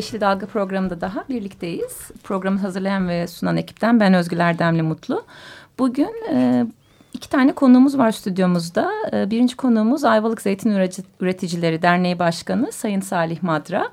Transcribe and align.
Yeşil 0.00 0.20
Dalga 0.20 0.46
programında 0.46 1.00
daha 1.00 1.24
birlikteyiz. 1.28 2.10
Programı 2.24 2.58
hazırlayan 2.58 3.08
ve 3.08 3.26
sunan 3.26 3.56
ekipten 3.56 4.00
ben 4.00 4.14
Özgül 4.14 4.38
Erdemli 4.38 4.82
Mutlu. 4.82 5.24
Bugün 5.78 6.14
e, 6.32 6.66
iki 7.12 7.28
tane 7.28 7.52
konuğumuz 7.52 7.98
var 7.98 8.10
stüdyomuzda. 8.10 8.90
E, 9.12 9.30
birinci 9.30 9.56
konuğumuz 9.56 10.04
Ayvalık 10.04 10.42
Zeytin 10.42 10.70
Üreticileri 11.20 11.82
Derneği 11.82 12.18
Başkanı 12.18 12.72
Sayın 12.72 13.00
Salih 13.00 13.42
Madra. 13.42 13.88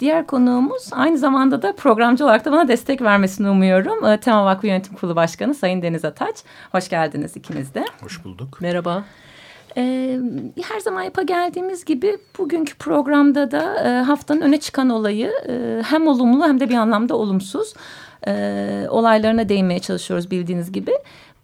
Diğer 0.00 0.26
konuğumuz 0.26 0.88
aynı 0.92 1.18
zamanda 1.18 1.62
da 1.62 1.76
programcı 1.76 2.24
olarak 2.24 2.44
da 2.44 2.52
bana 2.52 2.68
destek 2.68 3.02
vermesini 3.02 3.48
umuyorum. 3.48 4.04
E, 4.04 4.20
Tema 4.20 4.44
Vakfı 4.44 4.66
Yönetim 4.66 4.94
Kurulu 4.94 5.16
Başkanı 5.16 5.54
Sayın 5.54 5.82
Deniz 5.82 6.04
Ataç. 6.04 6.36
Hoş 6.72 6.88
geldiniz 6.88 7.36
ikiniz 7.36 7.74
de. 7.74 7.84
Hoş 8.02 8.24
bulduk. 8.24 8.60
Merhaba. 8.60 9.04
Ee, 9.76 10.20
her 10.62 10.80
zaman 10.80 11.02
yapa 11.02 11.22
geldiğimiz 11.22 11.84
gibi 11.84 12.18
bugünkü 12.38 12.74
programda 12.74 13.50
da 13.50 13.84
e, 13.84 14.02
haftanın 14.02 14.40
öne 14.40 14.60
çıkan 14.60 14.90
olayı 14.90 15.32
e, 15.48 15.82
hem 15.84 16.08
olumlu 16.08 16.44
hem 16.46 16.60
de 16.60 16.68
bir 16.68 16.74
anlamda 16.74 17.16
olumsuz 17.16 17.74
e, 18.26 18.86
olaylarına 18.90 19.48
değinmeye 19.48 19.80
çalışıyoruz 19.80 20.30
bildiğiniz 20.30 20.72
gibi. 20.72 20.92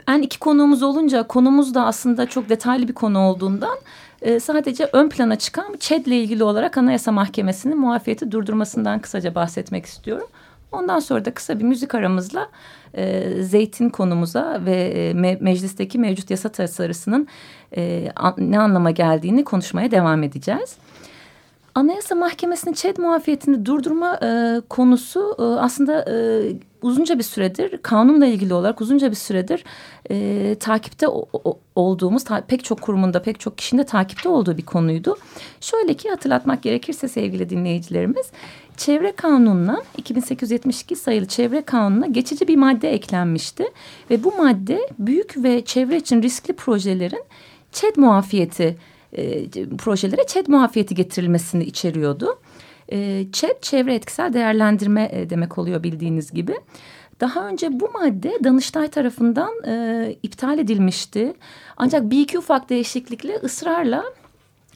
En 0.08 0.22
iki 0.22 0.38
konuğumuz 0.38 0.82
olunca 0.82 1.22
konumuz 1.22 1.74
da 1.74 1.84
aslında 1.84 2.26
çok 2.26 2.48
detaylı 2.48 2.88
bir 2.88 2.94
konu 2.94 3.18
olduğundan 3.18 3.78
e, 4.22 4.40
sadece 4.40 4.88
ön 4.92 5.08
plana 5.08 5.36
çıkan 5.36 5.76
ÇED 5.80 6.06
ile 6.06 6.20
ilgili 6.20 6.44
olarak 6.44 6.78
Anayasa 6.78 7.12
Mahkemesi'nin 7.12 7.78
muafiyeti 7.78 8.32
durdurmasından 8.32 8.98
kısaca 8.98 9.34
bahsetmek 9.34 9.86
istiyorum. 9.86 10.26
Ondan 10.72 10.98
sonra 10.98 11.24
da 11.24 11.34
kısa 11.34 11.58
bir 11.58 11.64
müzik 11.64 11.94
aramızla 11.94 12.48
e, 12.94 13.30
zeytin 13.42 13.88
konumuza 13.90 14.60
ve 14.64 14.76
e, 14.76 15.14
me 15.14 15.38
meclisteki 15.40 15.98
mevcut 15.98 16.30
yasa 16.30 16.48
tasarısının 16.48 17.28
e, 17.76 18.12
an, 18.16 18.34
ne 18.38 18.58
anlama 18.58 18.90
geldiğini 18.90 19.44
konuşmaya 19.44 19.90
devam 19.90 20.22
edeceğiz. 20.22 20.76
Anayasa 21.74 22.14
Mahkemesi'nin 22.14 22.72
ÇED 22.72 22.96
muafiyetini 22.98 23.66
durdurma 23.66 24.18
e, 24.22 24.60
konusu 24.68 25.36
e, 25.38 25.42
aslında 25.42 26.04
e, 26.10 26.16
uzunca 26.82 27.18
bir 27.18 27.22
süredir 27.22 27.78
kanunla 27.82 28.26
ilgili 28.26 28.54
olarak 28.54 28.80
uzunca 28.80 29.10
bir 29.10 29.16
süredir 29.16 29.64
e, 30.10 30.56
takipte 30.60 31.08
o, 31.08 31.26
o, 31.44 31.58
olduğumuz 31.76 32.24
ta, 32.24 32.40
pek 32.40 32.64
çok 32.64 32.80
kurumunda 32.80 33.22
pek 33.22 33.40
çok 33.40 33.58
kişinin 33.58 33.82
de 33.82 33.86
takipte 33.86 34.28
olduğu 34.28 34.56
bir 34.56 34.64
konuydu. 34.64 35.16
Şöyle 35.60 35.94
ki 35.94 36.10
hatırlatmak 36.10 36.62
gerekirse 36.62 37.08
sevgili 37.08 37.50
dinleyicilerimiz 37.50 38.26
Çevre 38.76 39.12
Kanunu'na 39.12 39.82
2872 39.96 40.96
sayılı 40.96 41.26
Çevre 41.26 41.62
Kanunu'na 41.62 42.06
geçici 42.06 42.48
bir 42.48 42.56
madde 42.56 42.92
eklenmişti 42.92 43.64
ve 44.10 44.24
bu 44.24 44.36
madde 44.36 44.88
büyük 44.98 45.34
ve 45.36 45.64
çevre 45.64 45.96
için 45.96 46.22
riskli 46.22 46.52
projelerin 46.52 47.22
ÇED 47.72 47.96
muafiyeti 47.96 48.76
e, 49.12 49.48
projelere 49.78 50.26
ÇED 50.26 50.46
muafiyeti 50.48 50.94
getirilmesini 50.94 51.64
içeriyordu. 51.64 52.38
E, 52.92 53.26
ÇED 53.32 53.60
çevre 53.62 53.94
etkisel 53.94 54.32
değerlendirme 54.32 55.10
e, 55.12 55.30
demek 55.30 55.58
oluyor 55.58 55.82
bildiğiniz 55.82 56.30
gibi. 56.30 56.54
Daha 57.20 57.48
önce 57.48 57.80
bu 57.80 57.90
madde 57.90 58.38
Danıştay 58.44 58.88
tarafından 58.88 59.50
e, 59.66 60.16
iptal 60.22 60.58
edilmişti. 60.58 61.34
Ancak 61.76 62.10
bir 62.10 62.20
iki 62.20 62.38
ufak 62.38 62.70
değişiklikle 62.70 63.36
ısrarla 63.36 64.04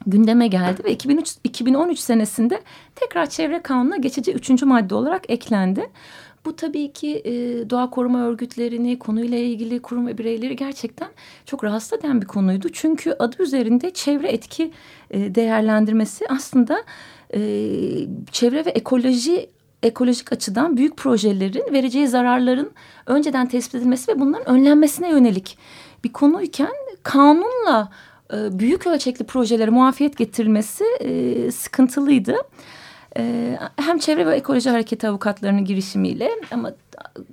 gündeme 0.07 0.47
geldi 0.47 0.83
ve 0.83 0.91
2003, 0.91 1.35
2013 1.43 1.99
senesinde 1.99 2.61
tekrar 2.95 3.29
çevre 3.29 3.61
kanununa 3.61 3.97
geçici 3.97 4.33
üçüncü 4.33 4.65
madde 4.65 4.95
olarak 4.95 5.29
eklendi. 5.29 5.89
Bu 6.45 6.55
tabii 6.55 6.91
ki 6.91 7.21
e, 7.25 7.69
doğa 7.69 7.89
koruma 7.89 8.25
örgütlerini, 8.25 8.99
konuyla 8.99 9.37
ilgili 9.37 9.81
kurum 9.81 10.07
ve 10.07 10.17
bireyleri 10.17 10.55
gerçekten 10.55 11.07
çok 11.45 11.63
rahatsız 11.63 11.99
eden 11.99 12.21
bir 12.21 12.27
konuydu. 12.27 12.69
Çünkü 12.73 13.15
adı 13.19 13.43
üzerinde 13.43 13.91
çevre 13.91 14.27
etki 14.27 14.71
e, 15.11 15.35
değerlendirmesi 15.35 16.25
aslında 16.29 16.83
e, 17.33 17.39
çevre 18.31 18.65
ve 18.65 18.69
ekoloji 18.69 19.49
ekolojik 19.83 20.33
açıdan 20.33 20.77
büyük 20.77 20.97
projelerin 20.97 21.73
vereceği 21.73 22.07
zararların 22.07 22.71
önceden 23.05 23.47
tespit 23.47 23.75
edilmesi 23.75 24.11
ve 24.11 24.19
bunların 24.19 24.49
önlenmesine 24.49 25.09
yönelik 25.09 25.57
bir 26.03 26.13
konuyken 26.13 26.73
kanunla 27.03 27.91
e, 28.33 28.59
büyük 28.59 28.87
ölçekli 28.87 29.25
projelere 29.25 29.71
muafiyet 29.71 30.17
getirilmesi 30.17 30.83
e, 30.99 31.51
sıkıntılıydı. 31.51 32.35
E, 33.17 33.57
hem 33.75 33.97
çevre 33.99 34.25
ve 34.25 34.35
ekoloji 34.35 34.69
hareketi 34.69 35.07
avukatlarının 35.07 35.65
girişimiyle 35.65 36.31
ama 36.51 36.71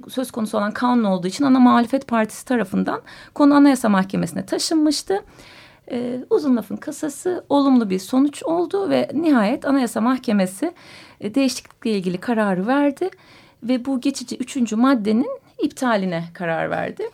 söz 0.09 0.31
konusu 0.31 0.59
olan 0.59 0.73
kanun 0.73 1.05
olduğu 1.05 1.27
için 1.27 1.45
ana 1.45 1.59
muhalefet 1.61 2.09
partisi 2.09 2.45
tarafından 2.45 3.03
konu 3.35 3.55
anayasa 3.55 3.89
mahkemesine 3.89 4.47
taşınmıştı. 4.47 5.25
Uzun 6.31 6.57
lafın 6.57 6.77
kısası 6.77 7.45
olumlu 7.49 7.91
bir 7.91 7.99
sonuç 7.99 8.43
oldu 8.43 8.91
ve 8.91 9.11
nihayet 9.15 9.67
anayasa 9.67 10.01
mahkemesi 10.01 10.73
değişiklikle 11.23 11.91
ilgili 11.91 12.19
kararı 12.19 12.67
verdi 12.67 13.11
ve 13.63 13.85
bu 13.85 14.01
geçici 14.01 14.37
üçüncü 14.37 14.77
maddenin 14.77 15.41
iptaline 15.63 16.25
karar 16.35 16.71
verdi. 16.71 17.11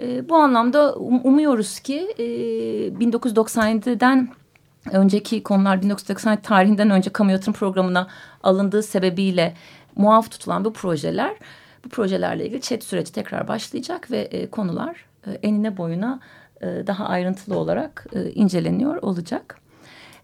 E, 0.00 0.28
bu 0.28 0.36
anlamda 0.36 0.94
um, 0.94 1.20
umuyoruz 1.24 1.80
ki 1.80 2.14
e, 2.18 2.24
1997'den 2.88 4.28
önceki 4.92 5.42
konular 5.42 5.82
1990 5.82 6.36
tarihinden 6.36 6.90
önce 6.90 7.10
kamu 7.10 7.30
yatırım 7.30 7.54
programına 7.54 8.06
alındığı 8.42 8.82
sebebiyle 8.82 9.54
muaf 9.96 10.30
tutulan 10.30 10.64
bu 10.64 10.72
projeler 10.72 11.36
bu 11.84 11.88
projelerle 11.88 12.46
ilgili 12.46 12.60
chat 12.60 12.84
süreci 12.84 13.12
tekrar 13.12 13.48
başlayacak 13.48 14.10
ve 14.10 14.18
e, 14.18 14.50
konular 14.50 15.04
e, 15.26 15.30
enine 15.30 15.76
boyuna 15.76 16.20
e, 16.60 16.66
daha 16.86 17.06
ayrıntılı 17.06 17.58
olarak 17.58 18.06
e, 18.12 18.30
inceleniyor 18.30 18.96
olacak. 19.02 19.60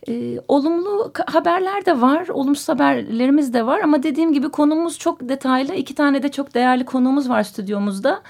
E, 0.09 0.41
olumlu 0.49 1.13
haberler 1.27 1.87
de 1.87 2.01
var, 2.01 2.29
olumsuz 2.29 2.69
haberlerimiz 2.69 3.55
de 3.55 3.67
var 3.67 3.81
ama 3.81 4.03
dediğim 4.03 4.33
gibi 4.33 4.49
konumuz 4.49 4.99
çok 4.99 5.29
detaylı. 5.29 5.75
İki 5.75 5.95
tane 5.95 6.23
de 6.23 6.31
çok 6.31 6.55
değerli 6.55 6.85
konuğumuz 6.85 7.29
var 7.29 7.43
stüdyomuzda 7.43 8.23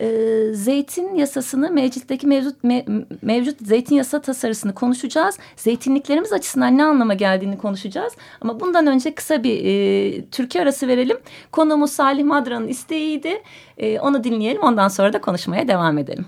e, 0.00 0.08
zeytin 0.52 1.14
yasasını 1.14 1.70
mevcuttaki 1.70 2.26
mevcut 2.26 2.64
me, 2.64 2.84
mevcut 3.22 3.60
zeytin 3.60 3.96
yasa 3.96 4.20
tasarısını 4.20 4.74
konuşacağız. 4.74 5.38
Zeytinliklerimiz 5.56 6.32
açısından 6.32 6.78
ne 6.78 6.84
anlama 6.84 7.14
geldiğini 7.14 7.58
konuşacağız. 7.58 8.12
Ama 8.40 8.60
bundan 8.60 8.86
önce 8.86 9.14
kısa 9.14 9.42
bir 9.44 9.64
e, 9.64 10.24
Türkiye 10.30 10.62
arası 10.64 10.88
verelim. 10.88 11.18
Konuğumuz 11.52 11.92
Salih 11.92 12.24
Madra'nın 12.24 12.68
isteğiydi. 12.68 13.42
E, 13.78 14.00
onu 14.00 14.24
dinleyelim 14.24 14.62
ondan 14.62 14.88
sonra 14.88 15.12
da 15.12 15.20
konuşmaya 15.20 15.68
devam 15.68 15.98
edelim. 15.98 16.26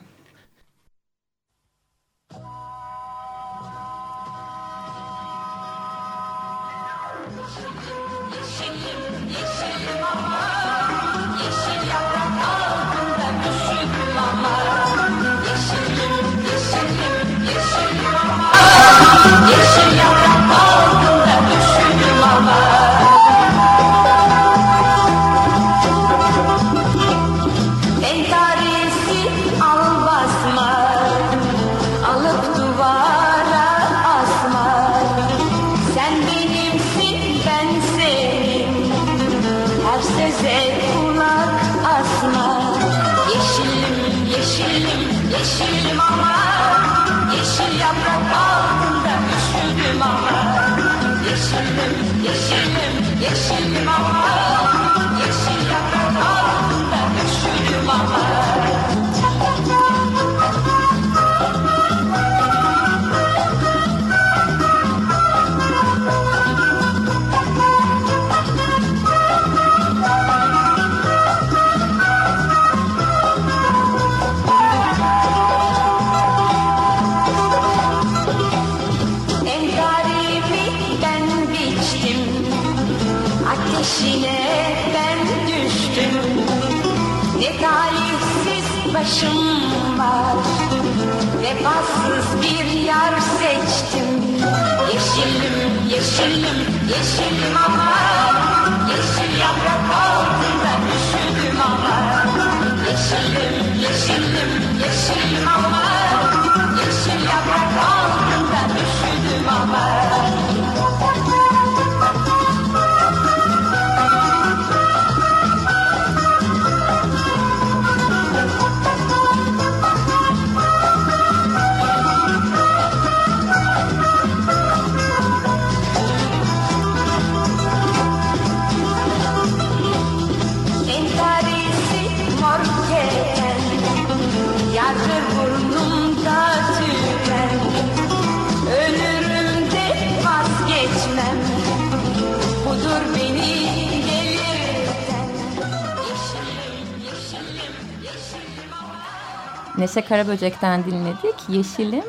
Neşe 149.99 150.09
Karaböcek'ten 150.09 150.85
dinledik. 150.85 151.49
Yeşilim, 151.49 152.05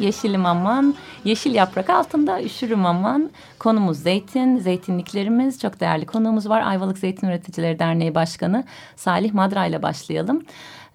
yeşilim 0.00 0.46
aman, 0.46 0.94
yeşil 1.24 1.54
yaprak 1.54 1.90
altında 1.90 2.42
üşürüm 2.42 2.86
aman. 2.86 3.30
Konumuz 3.58 3.98
zeytin, 3.98 4.58
zeytinliklerimiz. 4.58 5.60
Çok 5.60 5.80
değerli 5.80 6.06
konuğumuz 6.06 6.48
var. 6.48 6.62
Ayvalık 6.66 6.98
Zeytin 6.98 7.26
Üreticileri 7.26 7.78
Derneği 7.78 8.14
Başkanı 8.14 8.64
Salih 8.96 9.32
Madra 9.32 9.66
ile 9.66 9.82
başlayalım. 9.82 10.42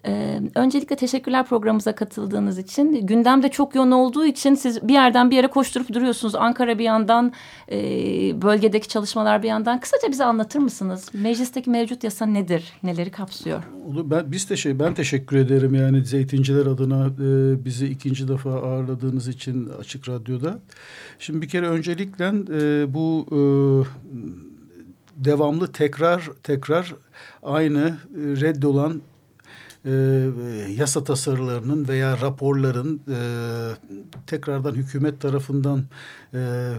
Ee, 0.06 0.40
öncelikle 0.54 0.96
teşekkürler 0.96 1.46
programımıza 1.46 1.94
katıldığınız 1.94 2.58
için. 2.58 3.06
Gündemde 3.06 3.48
çok 3.48 3.74
yoğun 3.74 3.90
olduğu 3.90 4.26
için 4.26 4.54
siz 4.54 4.88
bir 4.88 4.92
yerden 4.92 5.30
bir 5.30 5.36
yere 5.36 5.46
koşturup 5.46 5.92
duruyorsunuz. 5.92 6.34
Ankara 6.34 6.78
bir 6.78 6.84
yandan, 6.84 7.32
e, 7.72 7.78
bölgedeki 8.42 8.88
çalışmalar 8.88 9.42
bir 9.42 9.48
yandan. 9.48 9.80
Kısaca 9.80 10.08
bize 10.10 10.24
anlatır 10.24 10.58
mısınız? 10.58 11.08
Meclisteki 11.14 11.70
mevcut 11.70 12.04
yasa 12.04 12.26
nedir? 12.26 12.72
Neleri 12.82 13.10
kapsıyor? 13.10 13.62
Ben, 14.04 14.32
biz 14.32 14.50
de 14.50 14.56
şey 14.56 14.78
ben 14.78 14.94
teşekkür 14.94 15.36
ederim 15.36 15.74
yani 15.74 16.04
zeytinciler 16.04 16.66
adına 16.66 17.06
e, 17.06 17.64
bizi 17.64 17.86
ikinci 17.86 18.28
defa 18.28 18.50
ağırladığınız 18.50 19.28
için 19.28 19.68
Açık 19.80 20.08
Radyo'da. 20.08 20.58
Şimdi 21.18 21.42
bir 21.42 21.48
kere 21.48 21.68
öncelikle 21.68 22.24
e, 22.26 22.94
bu 22.94 23.26
e, 23.32 23.38
devamlı 25.24 25.72
tekrar 25.72 26.30
tekrar 26.42 26.94
aynı 27.42 27.80
e, 27.80 27.96
reddolan 28.16 29.02
e, 29.84 29.92
yasa 30.76 31.04
tasarılarının 31.04 31.88
veya 31.88 32.20
raporların 32.20 33.00
e, 33.08 33.18
tekrardan 34.26 34.74
hükümet 34.74 35.20
tarafından 35.20 35.84
e, 36.34 36.70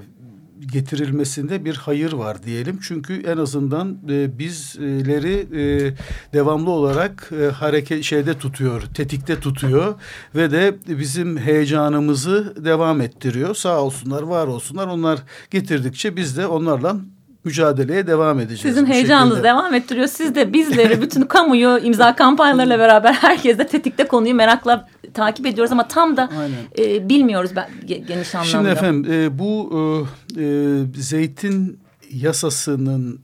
getirilmesinde 0.68 1.65
bir 1.65 1.75
hayır 1.75 2.13
var 2.13 2.44
diyelim. 2.44 2.80
Çünkü 2.81 3.21
en 3.21 3.38
azından 3.38 3.98
e, 4.09 4.39
bizleri 4.39 5.48
e, 5.62 5.94
devamlı 6.33 6.69
olarak 6.69 7.31
e, 7.42 7.45
hareket 7.45 8.03
şeyde 8.03 8.38
tutuyor, 8.38 8.81
tetikte 8.81 9.39
tutuyor 9.39 9.95
ve 10.36 10.51
de 10.51 10.75
bizim 10.88 11.38
heyecanımızı 11.38 12.65
devam 12.65 13.01
ettiriyor. 13.01 13.56
Sağ 13.56 13.81
olsunlar, 13.81 14.21
var 14.24 14.48
olsunlar. 14.48 14.88
Onlar 14.88 15.24
getirdikçe 15.51 16.15
biz 16.15 16.38
de 16.38 16.48
onlarla 16.48 16.98
mücadeleye 17.43 18.07
devam 18.07 18.39
edeceğiz. 18.39 18.61
Sizin 18.61 18.85
heyecanınız 18.85 19.29
şekilde. 19.35 19.47
devam 19.47 19.73
ettiriyor. 19.73 20.07
Siz 20.07 20.35
de 20.35 20.53
bizleri, 20.53 21.01
bütün 21.01 21.21
kamuyu 21.21 21.79
imza 21.83 22.15
kampanyalarıyla 22.15 22.79
beraber 22.79 23.13
herkes 23.13 23.57
de 23.57 23.67
tetikte 23.67 24.07
konuyu 24.07 24.35
merakla 24.35 24.88
takip 25.13 25.45
ediyoruz 25.45 25.71
ama 25.71 25.88
tam 25.88 26.17
da 26.17 26.29
Aynen. 26.39 26.95
e, 26.95 27.09
bilmiyoruz 27.09 27.51
ben, 27.55 27.69
ge- 27.85 28.05
geniş 28.05 28.35
anlamda. 28.35 28.51
Şimdi 28.51 28.69
efendim 28.69 29.11
e, 29.13 29.39
bu 29.39 29.71
e, 30.38 30.43
e, 30.43 30.77
zeytin 31.01 31.79
yasasının 32.11 33.19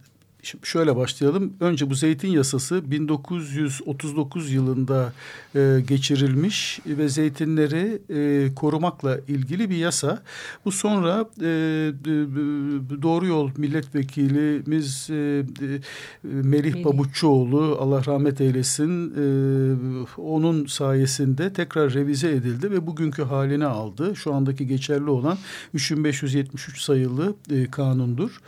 Şimdi 0.47 0.67
şöyle 0.67 0.95
başlayalım. 0.95 1.53
Önce 1.59 1.89
bu 1.89 1.95
zeytin 1.95 2.27
yasası 2.27 2.91
1939 2.91 4.51
yılında 4.51 5.13
e, 5.55 5.83
geçirilmiş 5.87 6.79
ve 6.85 7.09
zeytinleri 7.09 8.01
e, 8.09 8.53
korumakla 8.55 9.19
ilgili 9.27 9.69
bir 9.69 9.77
yasa. 9.77 10.23
Bu 10.65 10.71
sonra 10.71 11.25
e, 11.41 11.47
Doğru 13.01 13.25
Yol 13.25 13.49
milletvekilimiz 13.57 15.09
e, 15.09 15.43
Melih. 16.23 16.85
Babuççuoğlu 16.85 17.77
Allah 17.79 18.05
rahmet 18.05 18.41
eylesin 18.41 19.13
e, 19.13 20.21
onun 20.21 20.65
sayesinde 20.65 21.53
tekrar 21.53 21.93
revize 21.93 22.29
edildi 22.29 22.71
ve 22.71 22.87
bugünkü 22.87 23.23
halini 23.23 23.65
aldı. 23.65 24.15
Şu 24.15 24.33
andaki 24.33 24.67
geçerli 24.67 25.09
olan 25.09 25.37
3573 25.73 26.81
sayılı 26.81 27.35
e, 27.51 27.71
kanundur. 27.71 28.41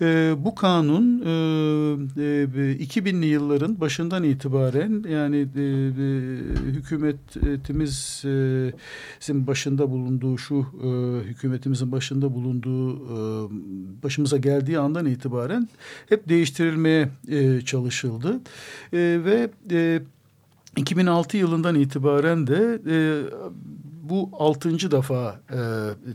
E, 0.00 0.34
bu 0.38 0.54
kanun 0.54 1.22
e, 1.26 1.43
2000'li 2.16 3.26
yılların 3.26 3.80
başından 3.80 4.24
itibaren 4.24 5.04
yani 5.08 5.36
e, 5.36 5.40
e, 5.40 5.44
hükümetimizin 6.72 9.46
başında 9.46 9.90
bulunduğu 9.90 10.38
şu 10.38 10.54
e, 10.54 10.58
hükümetimizin 11.28 11.92
başında 11.92 12.34
bulunduğu 12.34 12.96
e, 12.96 13.08
başımıza 14.02 14.36
geldiği 14.36 14.78
andan 14.78 15.06
itibaren 15.06 15.68
hep 16.08 16.28
değiştirilmeye 16.28 17.08
e, 17.28 17.60
çalışıldı 17.60 18.40
E, 18.92 19.20
ve 19.24 19.50
e, 19.70 20.02
2006 20.76 21.36
yılından 21.36 21.74
itibaren 21.74 22.46
de 22.46 22.80
e, 22.90 23.22
bu 24.02 24.30
altıncı 24.32 24.90
defa 24.90 25.40
e, 25.50 25.58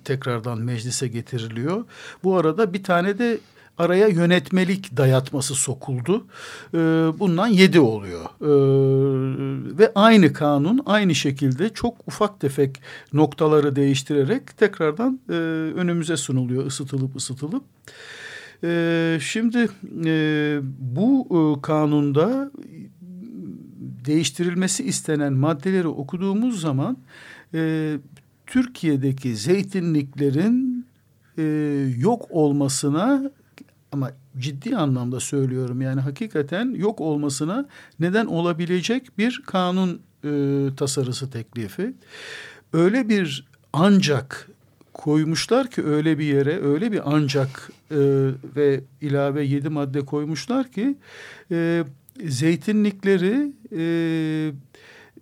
tekrardan 0.04 0.60
meclise 0.60 1.08
getiriliyor. 1.08 1.86
Bu 2.24 2.38
arada 2.38 2.74
bir 2.74 2.84
tane 2.84 3.18
de 3.18 3.40
araya 3.80 4.08
yönetmelik 4.08 4.98
dayatması 4.98 5.56
sokuldu. 5.56 6.26
E, 6.74 6.78
bundan 7.20 7.48
yedi 7.48 7.80
oluyor. 7.80 8.26
E, 8.42 8.52
ve 9.78 9.92
aynı 9.96 10.34
kanun 10.34 10.82
aynı 10.86 11.16
şekilde 11.16 11.70
çok 11.70 12.08
ufak 12.08 12.40
tefek 12.40 12.82
noktaları 13.14 13.76
değiştirerek 13.76 14.58
tekrardan 14.58 15.20
e, 15.30 15.34
önümüze 15.76 16.18
sunuluyor 16.18 16.66
ısıtılıp 16.66 17.16
ısıtılıp. 17.16 17.64
E, 18.64 19.18
şimdi 19.22 19.70
e, 20.06 20.60
bu 20.80 21.28
e, 21.30 21.62
kanunda 21.62 22.52
değiştirilmesi 24.06 24.84
istenen 24.84 25.34
maddeleri 25.34 25.88
okuduğumuz 25.88 26.62
zaman 26.62 26.98
e, 27.54 27.94
Türkiye'deki 28.48 29.36
zeytinliklerin 29.36 30.86
e, 31.38 31.44
yok 31.98 32.26
olmasına 32.30 33.32
ama 33.92 34.12
ciddi 34.38 34.78
anlamda 34.78 35.20
söylüyorum 35.20 35.82
yani 35.82 36.02
hakikaten 36.02 36.74
yok 36.76 37.02
olmasına 37.02 37.66
neden 38.00 38.26
olabilecek 38.26 39.18
bir 39.18 39.42
kanun 39.46 40.02
e, 40.24 40.30
tasarısı 40.76 41.30
teklifi. 41.30 41.94
Öyle 42.74 43.10
bir 43.10 43.48
ancak 43.74 44.50
koymuşlar 44.94 45.68
ki 45.68 45.84
öyle 45.84 46.20
bir 46.20 46.26
yere 46.26 46.64
öyle 46.64 46.92
bir 46.92 47.02
ancak 47.06 47.72
e, 47.92 47.98
ve 48.56 48.82
ilave 49.02 49.44
yedi 49.44 49.70
madde 49.70 50.06
koymuşlar 50.06 50.72
ki 50.72 50.98
e, 51.52 51.84
zeytinlikleri 52.26 53.54
e, 53.78 53.84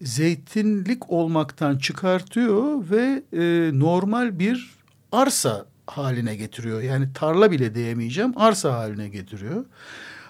zeytinlik 0.01 1.11
olmaktan 1.11 1.77
çıkartıyor 1.77 2.89
ve 2.89 3.23
e, 3.33 3.71
normal 3.79 4.39
bir 4.39 4.77
arsa 5.11 5.65
haline 5.87 6.35
getiriyor. 6.35 6.81
Yani 6.81 7.13
tarla 7.13 7.51
bile 7.51 7.75
diyemeyeceğim 7.75 8.33
arsa 8.35 8.73
haline 8.73 9.09
getiriyor. 9.09 9.65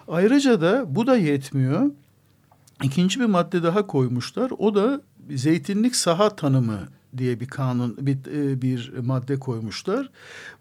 Ayrıca 0.08 0.62
da 0.62 0.96
bu 0.96 1.08
da 1.08 1.18
yetmiyor. 1.18 1.92
İkinci 2.84 3.20
bir 3.20 3.26
madde 3.26 3.64
daha 3.64 3.88
koymuşlar. 3.88 4.52
O 4.58 4.76
da 4.76 5.02
zeytinlik 5.30 5.96
saha 5.96 6.36
tanımı 6.36 6.80
diye 7.18 7.40
bir 7.40 7.48
kanun 7.48 7.98
bir, 8.02 8.18
e, 8.34 8.62
bir 8.62 8.94
madde 9.04 9.40
koymuşlar. 9.40 10.10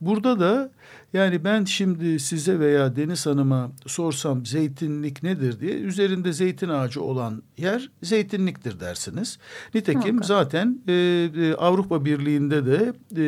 Burada 0.01 0.41
da 0.41 0.71
yani 1.13 1.45
ben 1.45 1.65
şimdi 1.65 2.21
size 2.21 2.61
veya 2.61 2.97
Deniz 2.97 3.27
Hanım'a 3.27 3.71
sorsam 3.87 4.47
zeytinlik 4.47 5.23
nedir 5.23 5.61
diye 5.61 5.73
üzerinde 5.73 6.33
zeytin 6.33 6.69
ağacı 6.69 7.03
olan 7.03 7.43
yer 7.59 7.91
zeytinliktir 8.03 8.81
dersiniz. 8.81 9.39
Nitekim 9.75 10.01
Muhakkak. 10.01 10.25
zaten 10.25 10.83
e, 10.89 10.93
e, 10.93 11.55
Avrupa 11.55 12.05
Birliği'nde 12.05 12.67
de 12.67 12.93
e, 13.17 13.23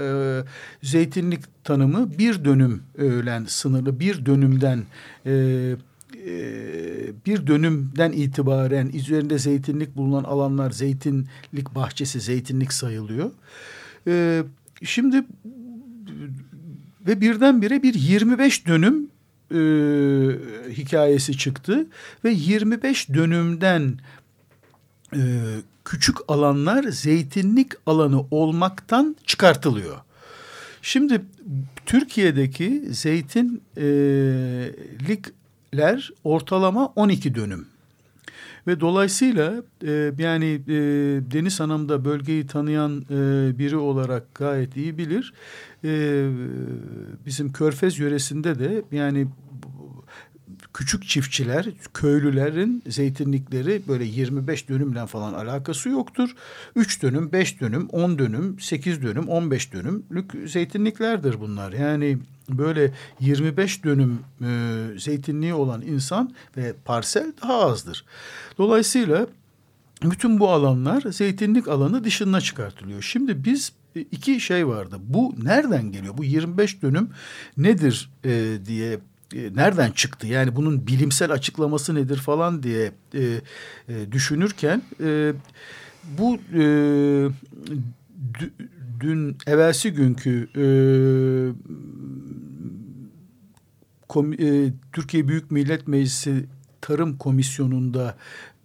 e, 0.00 0.44
zeytinlik 0.82 1.64
tanımı 1.64 2.18
bir 2.18 2.44
dönüm 2.44 2.82
öğlen 2.98 3.44
sınırlı 3.44 4.00
bir 4.00 4.26
dönümden 4.26 4.82
e, 5.26 5.74
bir 7.26 7.46
dönümden 7.46 8.12
itibaren 8.12 8.88
üzerinde 8.88 9.38
zeytinlik 9.38 9.96
bulunan 9.96 10.24
alanlar 10.24 10.70
zeytinlik 10.70 11.74
bahçesi, 11.74 12.20
zeytinlik 12.20 12.72
sayılıyor. 12.72 13.30
E, 14.06 14.42
şimdi 14.82 15.24
ve 17.06 17.20
birdenbire 17.20 17.82
bir 17.82 17.94
25 17.94 18.66
dönüm 18.66 19.10
e, 19.50 19.58
hikayesi 20.72 21.38
çıktı 21.38 21.86
ve 22.24 22.30
25 22.30 23.08
dönümden 23.08 23.98
e, 25.12 25.20
küçük 25.84 26.16
alanlar 26.28 26.84
zeytinlik 26.84 27.72
alanı 27.86 28.24
olmaktan 28.30 29.16
çıkartılıyor. 29.26 29.96
Şimdi 30.82 31.22
Türkiye'deki 31.86 32.84
zeytinlikler 35.74 36.10
ortalama 36.24 36.86
12 36.86 37.34
dönüm. 37.34 37.66
Ve 38.66 38.80
dolayısıyla 38.80 39.62
e, 39.86 40.12
yani 40.18 40.60
e, 40.68 40.76
Deniz 41.32 41.60
Hanım 41.60 41.88
da 41.88 42.04
bölgeyi 42.04 42.46
tanıyan 42.46 43.04
e, 43.10 43.58
biri 43.58 43.76
olarak 43.76 44.34
gayet 44.34 44.76
iyi 44.76 44.98
bilir. 44.98 45.32
E, 45.84 45.90
bizim 47.26 47.52
Körfez 47.52 47.98
yöresinde 47.98 48.58
de 48.58 48.82
yani 48.92 49.26
küçük 50.74 51.08
çiftçiler, 51.08 51.66
köylülerin 51.94 52.82
zeytinlikleri 52.88 53.82
böyle 53.88 54.04
25 54.04 54.68
dönümle 54.68 55.06
falan 55.06 55.32
alakası 55.32 55.88
yoktur. 55.88 56.34
3 56.76 57.02
dönüm, 57.02 57.32
5 57.32 57.60
dönüm, 57.60 57.88
10 57.88 58.18
dönüm, 58.18 58.60
8 58.60 59.02
dönüm, 59.02 59.28
15 59.28 59.72
dönümlük 59.72 60.50
zeytinliklerdir 60.50 61.40
bunlar. 61.40 61.72
Yani 61.72 62.18
böyle 62.48 62.92
25 63.20 63.84
dönüm 63.84 64.20
e, 64.42 64.98
zeytinliği 64.98 65.54
olan 65.54 65.82
insan 65.82 66.34
ve 66.56 66.74
parsel 66.84 67.32
daha 67.42 67.60
azdır. 67.60 68.04
Dolayısıyla 68.58 69.26
bütün 70.02 70.40
bu 70.40 70.50
alanlar 70.50 71.02
zeytinlik 71.02 71.68
alanı 71.68 72.04
dışına 72.04 72.40
çıkartılıyor. 72.40 73.02
Şimdi 73.02 73.44
biz 73.44 73.72
iki 74.10 74.40
şey 74.40 74.68
vardı. 74.68 74.96
Bu 75.02 75.34
nereden 75.42 75.92
geliyor? 75.92 76.18
Bu 76.18 76.24
25 76.24 76.82
dönüm 76.82 77.10
nedir 77.56 78.10
e, 78.24 78.58
diye 78.66 78.98
e, 79.34 79.54
nereden 79.54 79.90
çıktı? 79.90 80.26
Yani 80.26 80.56
bunun 80.56 80.86
bilimsel 80.86 81.30
açıklaması 81.30 81.94
nedir 81.94 82.16
falan 82.16 82.62
diye 82.62 82.92
e, 83.14 83.20
e, 83.88 84.12
düşünürken 84.12 84.82
e, 85.00 85.32
bu 86.18 86.38
e, 86.54 86.62
dün 89.00 89.36
evvelsi 89.46 89.90
günkü 89.90 90.48
e, 90.56 90.64
kom, 94.08 94.32
e, 94.32 94.72
Türkiye 94.92 95.28
Büyük 95.28 95.50
Millet 95.50 95.88
Meclisi 95.88 96.46
Tarım 96.80 97.18
Komisyonu'nda 97.18 98.16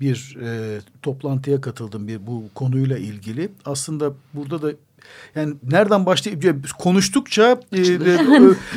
bir 0.02 0.38
e, 0.42 0.80
toplantıya 1.02 1.62
katıldım 1.62 2.08
bir 2.08 2.28
bu 2.28 2.44
konuyla 2.56 2.98
ilgili. 2.98 3.50
Aslında 3.66 4.14
burada 4.34 4.62
da 4.62 4.72
yani 5.36 5.54
nereden 5.72 6.06
başlayıp 6.06 6.70
konuştukça 6.80 7.62
e, 7.72 7.82
e, 7.82 8.18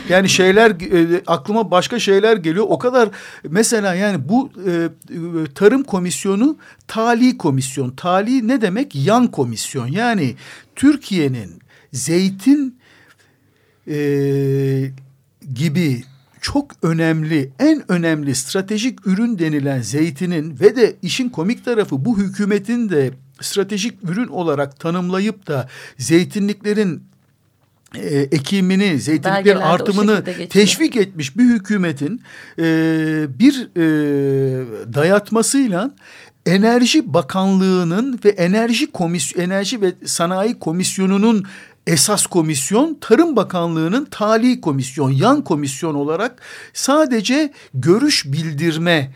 yani 0.09 0.29
şeyler 0.29 0.71
e, 0.71 1.23
aklıma 1.27 1.71
başka 1.71 1.99
şeyler 1.99 2.37
geliyor. 2.37 2.67
O 2.69 2.79
kadar 2.79 3.09
mesela 3.49 3.95
yani 3.95 4.29
bu 4.29 4.51
e, 4.69 4.89
tarım 5.55 5.83
komisyonu 5.83 6.57
tali 6.89 7.39
komisyon. 7.39 7.91
Tali 7.91 8.49
ne 8.49 8.61
demek? 8.61 8.95
Yan 8.95 9.27
komisyon. 9.27 9.87
Yani 9.87 10.35
Türkiye'nin 10.77 11.63
zeytin 11.93 12.79
e, 13.89 13.97
gibi 15.55 16.03
çok 16.43 16.71
önemli, 16.83 17.51
en 17.59 17.93
önemli 17.93 18.35
stratejik 18.35 19.07
ürün 19.07 19.39
denilen 19.39 19.83
zeytinin 19.83 20.61
ve 20.61 20.77
de 20.77 20.97
işin 21.03 21.29
komik 21.29 21.65
tarafı 21.65 22.05
bu 22.05 22.19
hükümetin 22.19 22.89
de 22.89 23.11
stratejik 23.41 23.95
ürün 24.05 24.29
olarak 24.29 24.81
tanımlayıp 24.81 25.47
da 25.47 25.69
zeytinliklerin 25.99 27.03
e, 27.95 28.19
ekimini, 28.19 29.01
zeytinliklerin 29.01 29.61
artımını 29.61 30.25
teşvik 30.51 30.97
etmiş 30.97 31.37
bir 31.37 31.45
hükümetin 31.45 32.23
e, 32.59 32.65
bir 33.39 33.69
e, 33.77 33.85
dayatmasıyla 34.95 35.95
Enerji 36.47 37.15
Bakanlığı'nın 37.15 38.21
ve 38.25 38.29
Enerji 38.29 38.93
Komisyon 38.93 39.45
Enerji 39.45 39.81
ve 39.81 39.93
Sanayi 40.05 40.59
Komisyonu'nun 40.59 41.45
esas 41.87 42.27
komisyon 42.27 42.99
Tarım 43.01 43.37
Bakanlığı'nın 43.37 44.05
tali 44.05 44.61
komisyon, 44.61 45.11
yan 45.11 45.45
komisyon 45.45 45.95
olarak 45.95 46.43
sadece 46.73 47.53
görüş 47.75 48.25
bildirme 48.25 49.13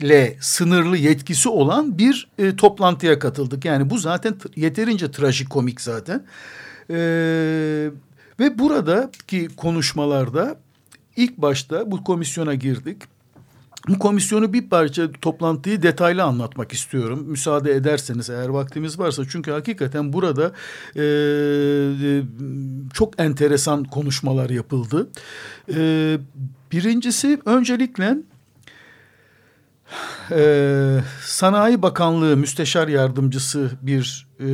ile 0.00 0.36
sınırlı 0.40 0.96
yetkisi 0.96 1.48
olan 1.48 1.98
bir 1.98 2.28
e, 2.38 2.56
toplantıya 2.56 3.18
katıldık. 3.18 3.64
Yani 3.64 3.90
bu 3.90 3.98
zaten 3.98 4.34
yeterince 4.56 5.10
trajikomik 5.10 5.80
zaten. 5.80 6.24
E, 6.90 6.96
ve 8.40 8.58
buradaki 8.58 9.48
konuşmalarda 9.56 10.56
ilk 11.16 11.36
başta 11.38 11.90
bu 11.90 12.04
komisyona 12.04 12.54
girdik. 12.54 13.02
Bu 13.88 13.98
komisyonu 13.98 14.52
bir 14.52 14.68
parça 14.68 15.12
toplantıyı 15.12 15.82
detaylı 15.82 16.22
anlatmak 16.22 16.72
istiyorum. 16.72 17.24
Müsaade 17.26 17.72
ederseniz 17.72 18.30
eğer 18.30 18.48
vaktimiz 18.48 18.98
varsa. 18.98 19.22
Çünkü 19.28 19.50
hakikaten 19.50 20.12
burada 20.12 20.52
e, 20.96 21.02
e, 21.02 22.22
çok 22.94 23.20
enteresan 23.20 23.84
konuşmalar 23.84 24.50
yapıldı. 24.50 25.08
E, 25.74 26.18
birincisi 26.72 27.40
öncelikle 27.44 28.16
ee, 30.30 31.00
Sanayi 31.24 31.82
Bakanlığı 31.82 32.36
Müsteşar 32.36 32.88
Yardımcısı 32.88 33.70
bir 33.82 34.26
e, 34.40 34.48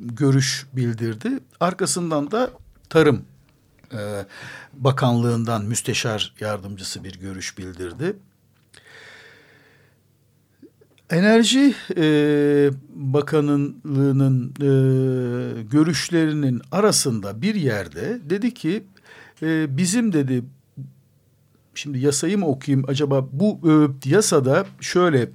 görüş 0.00 0.66
bildirdi. 0.72 1.30
Arkasından 1.60 2.30
da 2.30 2.50
Tarım 2.88 3.24
e, 3.92 4.26
Bakanlığından 4.72 5.64
Müsteşar 5.64 6.34
Yardımcısı 6.40 7.04
bir 7.04 7.20
görüş 7.20 7.58
bildirdi. 7.58 8.16
Enerji 11.10 11.74
e, 11.96 12.70
Bakanlığı'nın 12.94 14.50
e, 14.50 15.62
görüşlerinin 15.62 16.62
arasında 16.72 17.42
bir 17.42 17.54
yerde 17.54 18.18
dedi 18.30 18.54
ki 18.54 18.84
e, 19.42 19.76
bizim 19.76 20.12
dedi 20.12 20.44
şimdi 21.74 21.98
yasayı 21.98 22.38
mı 22.38 22.46
okuyayım 22.46 22.84
acaba 22.88 23.28
bu 23.32 23.60
e, 23.64 24.08
yasada 24.10 24.66
şöyle 24.80 25.28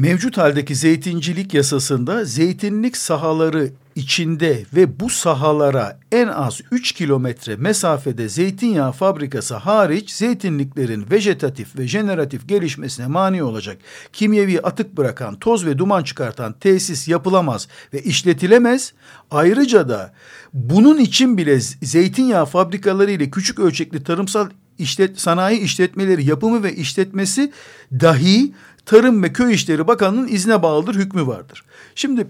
mevcut 0.00 0.38
haldeki 0.38 0.74
zeytincilik 0.74 1.54
yasasında 1.54 2.24
zeytinlik 2.24 2.96
sahaları 2.96 3.70
içinde 3.94 4.64
ve 4.74 5.00
bu 5.00 5.10
sahalara 5.10 5.98
en 6.12 6.28
az 6.28 6.60
3 6.70 6.92
kilometre 6.92 7.56
mesafede 7.56 8.28
zeytinyağı 8.28 8.92
fabrikası 8.92 9.54
hariç 9.54 10.10
zeytinliklerin 10.10 11.06
vejetatif 11.10 11.78
ve 11.78 11.88
jeneratif 11.88 12.48
gelişmesine 12.48 13.06
mani 13.06 13.42
olacak 13.42 13.78
kimyevi 14.12 14.60
atık 14.60 14.96
bırakan, 14.96 15.38
toz 15.38 15.66
ve 15.66 15.78
duman 15.78 16.02
çıkartan 16.02 16.52
tesis 16.52 17.08
yapılamaz 17.08 17.68
ve 17.94 18.02
işletilemez. 18.02 18.92
Ayrıca 19.30 19.88
da 19.88 20.12
bunun 20.52 20.98
için 20.98 21.36
bile 21.38 21.60
zeytinyağı 21.82 22.46
fabrikaları 22.46 23.10
ile 23.10 23.30
küçük 23.30 23.58
ölçekli 23.58 24.04
tarımsal 24.04 24.50
işlet, 24.78 25.20
sanayi 25.20 25.60
işletmeleri 25.60 26.24
yapımı 26.24 26.62
ve 26.62 26.74
işletmesi 26.74 27.52
dahi 27.92 28.52
Tarım 28.90 29.22
ve 29.22 29.32
Köy 29.32 29.54
İşleri 29.54 29.86
Bakanı'nın 29.86 30.28
izne 30.28 30.62
bağlıdır 30.62 30.94
hükmü 30.94 31.26
vardır. 31.26 31.64
Şimdi 31.94 32.26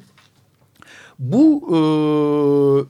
bu 1.18 1.62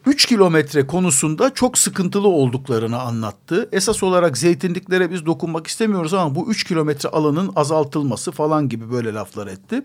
e, 0.07 0.11
üç 0.11 0.27
kilometre 0.27 0.87
konusunda 0.87 1.55
çok 1.55 1.79
sıkıntılı 1.79 2.29
olduklarını 2.29 3.01
anlattı. 3.01 3.69
Esas 3.73 4.03
olarak 4.03 4.39
zeytinliklere 4.39 5.11
biz 5.11 5.27
dokunmak 5.27 5.67
istemiyoruz 5.67 6.15
ama 6.15 6.35
bu 6.35 6.51
üç 6.51 6.65
kilometre 6.65 7.09
alanın 7.09 7.53
azaltılması 7.57 8.33
falan 8.33 8.69
gibi 8.69 8.93
böyle 8.93 9.15
laflar 9.15 9.47
etti. 9.47 9.83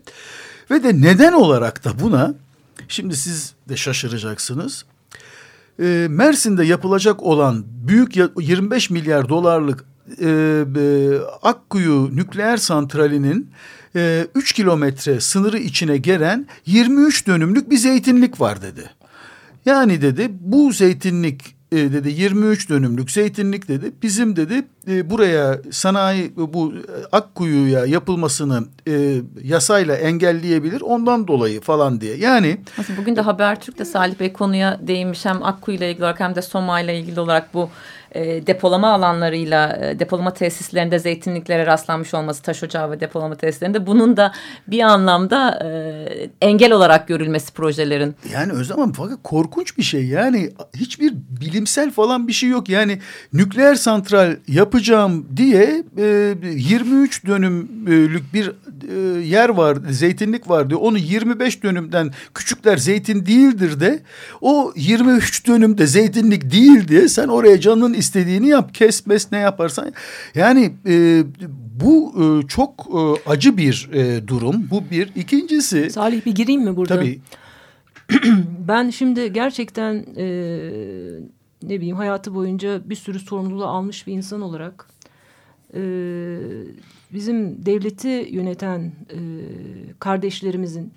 Ve 0.71 0.83
de 0.83 1.01
neden 1.01 1.33
olarak 1.33 1.85
da 1.85 1.99
buna 1.99 2.33
şimdi 2.87 3.15
siz 3.15 3.53
de 3.69 3.77
şaşıracaksınız. 3.77 4.85
E, 5.79 6.07
Mersin'de 6.09 6.65
yapılacak 6.65 7.23
olan 7.23 7.63
büyük 7.67 8.15
25 8.15 8.89
milyar 8.89 9.29
dolarlık 9.29 9.85
e, 10.21 10.27
e, 10.27 11.17
Akkuyu 11.41 12.15
nükleer 12.15 12.57
santralinin 12.57 13.51
e, 13.95 14.27
3 14.35 14.53
kilometre 14.53 15.19
sınırı 15.19 15.57
içine 15.57 15.97
gelen 15.97 16.47
23 16.65 17.27
dönümlük 17.27 17.69
bir 17.69 17.77
zeytinlik 17.77 18.41
var 18.41 18.61
dedi. 18.61 18.89
Yani 19.65 20.01
dedi 20.01 20.31
bu 20.39 20.71
zeytinlik 20.71 21.55
e, 21.71 21.77
dedi 21.77 22.09
23 22.09 22.69
dönümlük 22.69 23.11
zeytinlik 23.11 23.67
dedi 23.67 23.91
bizim 24.03 24.35
dedi 24.35 24.65
e, 24.87 25.09
buraya 25.09 25.61
sanayi 25.71 26.33
bu 26.37 26.73
Akkuyu'ya 27.11 27.85
yapılmasını 27.85 28.63
e, 28.87 29.15
yasayla 29.43 29.95
engelleyebilir 29.95 30.81
ondan 30.81 31.27
dolayı 31.27 31.61
falan 31.61 32.01
diye. 32.01 32.15
Yani 32.17 32.57
Aslında 32.79 33.01
bugün 33.01 33.15
de 33.15 33.21
Habertürk'te 33.21 33.85
Salih 33.85 34.19
Bey 34.19 34.33
konuya 34.33 34.79
değinmiş 34.87 35.25
hem 35.25 35.43
Akkuyu 35.43 35.77
ile 35.77 35.89
ilgili 35.91 36.03
olarak 36.03 36.19
hem 36.19 36.35
de 36.35 36.41
Soma 36.41 36.79
ile 36.79 36.99
ilgili 36.99 37.19
olarak 37.19 37.53
bu 37.53 37.69
e, 38.15 38.47
depolama 38.47 38.93
alanlarıyla 38.93 39.77
e, 39.81 39.99
depolama 39.99 40.33
tesislerinde 40.33 40.99
zeytinliklere 40.99 41.65
rastlanmış 41.65 42.13
olması 42.13 42.41
taş 42.41 42.63
ocağı 42.63 42.91
ve 42.91 42.99
depolama 42.99 43.35
tesislerinde 43.35 43.87
bunun 43.87 44.17
da 44.17 44.33
bir 44.67 44.79
anlamda 44.79 45.59
e, 45.65 46.29
engel 46.41 46.71
olarak 46.71 47.07
görülmesi 47.07 47.53
projelerin. 47.53 48.15
Yani 48.33 48.51
Özlem 48.51 48.77
Hanım 48.77 48.93
fakat 48.93 49.17
korkunç 49.23 49.77
bir 49.77 49.83
şey 49.83 50.05
yani 50.05 50.51
hiçbir 50.75 51.13
bilimsel 51.41 51.91
falan 51.91 52.27
bir 52.27 52.33
şey 52.33 52.49
yok 52.49 52.69
yani 52.69 52.99
nükleer 53.33 53.75
santral 53.75 54.35
yapacağım 54.47 55.27
diye 55.37 55.83
e, 55.97 56.35
23 56.43 57.25
dönümlük 57.25 58.33
bir 58.33 58.51
yer 59.23 59.49
var 59.49 59.77
zeytinlik 59.89 60.49
var 60.49 60.69
diyor. 60.69 60.79
Onu 60.83 60.97
25 60.97 61.63
dönümden 61.63 62.11
küçükler 62.33 62.77
zeytin 62.77 63.25
değildir 63.25 63.79
de 63.79 63.99
o 64.41 64.73
23 64.75 65.47
dönümde 65.47 65.87
zeytinlik 65.87 66.51
değil 66.51 66.87
diye 66.87 67.07
sen 67.07 67.27
oraya 67.27 67.59
canın 67.59 67.93
istediğini 67.93 68.47
yap 68.47 68.73
kes 68.73 69.07
mes 69.07 69.31
ne 69.31 69.37
yaparsan. 69.37 69.93
Yani 70.35 70.73
e, 70.87 71.23
bu 71.81 72.13
e, 72.23 72.47
çok 72.47 72.87
e, 72.93 73.29
acı 73.29 73.57
bir 73.57 73.89
e, 73.93 74.27
durum. 74.27 74.67
Bu 74.71 74.83
bir. 74.91 75.09
İkincisi 75.15 75.89
Salih 75.89 76.25
bir 76.25 76.35
gireyim 76.35 76.61
mi 76.61 76.75
burada? 76.75 76.95
tabii. 76.95 77.19
Ben 78.67 78.89
şimdi 78.89 79.33
gerçekten 79.33 80.05
e, 80.17 80.25
ne 81.63 81.77
bileyim 81.77 81.95
hayatı 81.95 82.35
boyunca 82.35 82.89
bir 82.89 82.95
sürü 82.95 83.19
sorumluluğu 83.19 83.65
almış 83.65 84.07
bir 84.07 84.13
insan 84.13 84.41
olarak 84.41 84.87
e, 85.75 85.81
bizim 87.13 87.65
devleti 87.65 88.27
yöneten 88.31 88.91
e, 89.11 89.19
kardeşlerimizin 89.99 90.93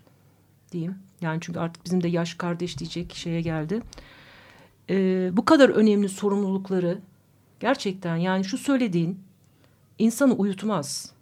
diyeyim 0.72 0.94
yani 1.20 1.38
çünkü 1.40 1.58
artık 1.58 1.84
bizim 1.84 2.02
de 2.02 2.08
yaş 2.08 2.34
kardeş 2.34 2.78
diyecek 2.78 3.14
şeye 3.14 3.40
geldi. 3.40 3.82
E, 4.90 5.30
bu 5.32 5.44
kadar 5.44 5.68
önemli 5.68 6.08
sorumlulukları 6.08 6.98
gerçekten 7.60 8.16
yani 8.16 8.44
şu 8.44 8.58
söylediğin 8.58 9.18
insanı 9.98 10.32
uyutmaz. 10.32 11.12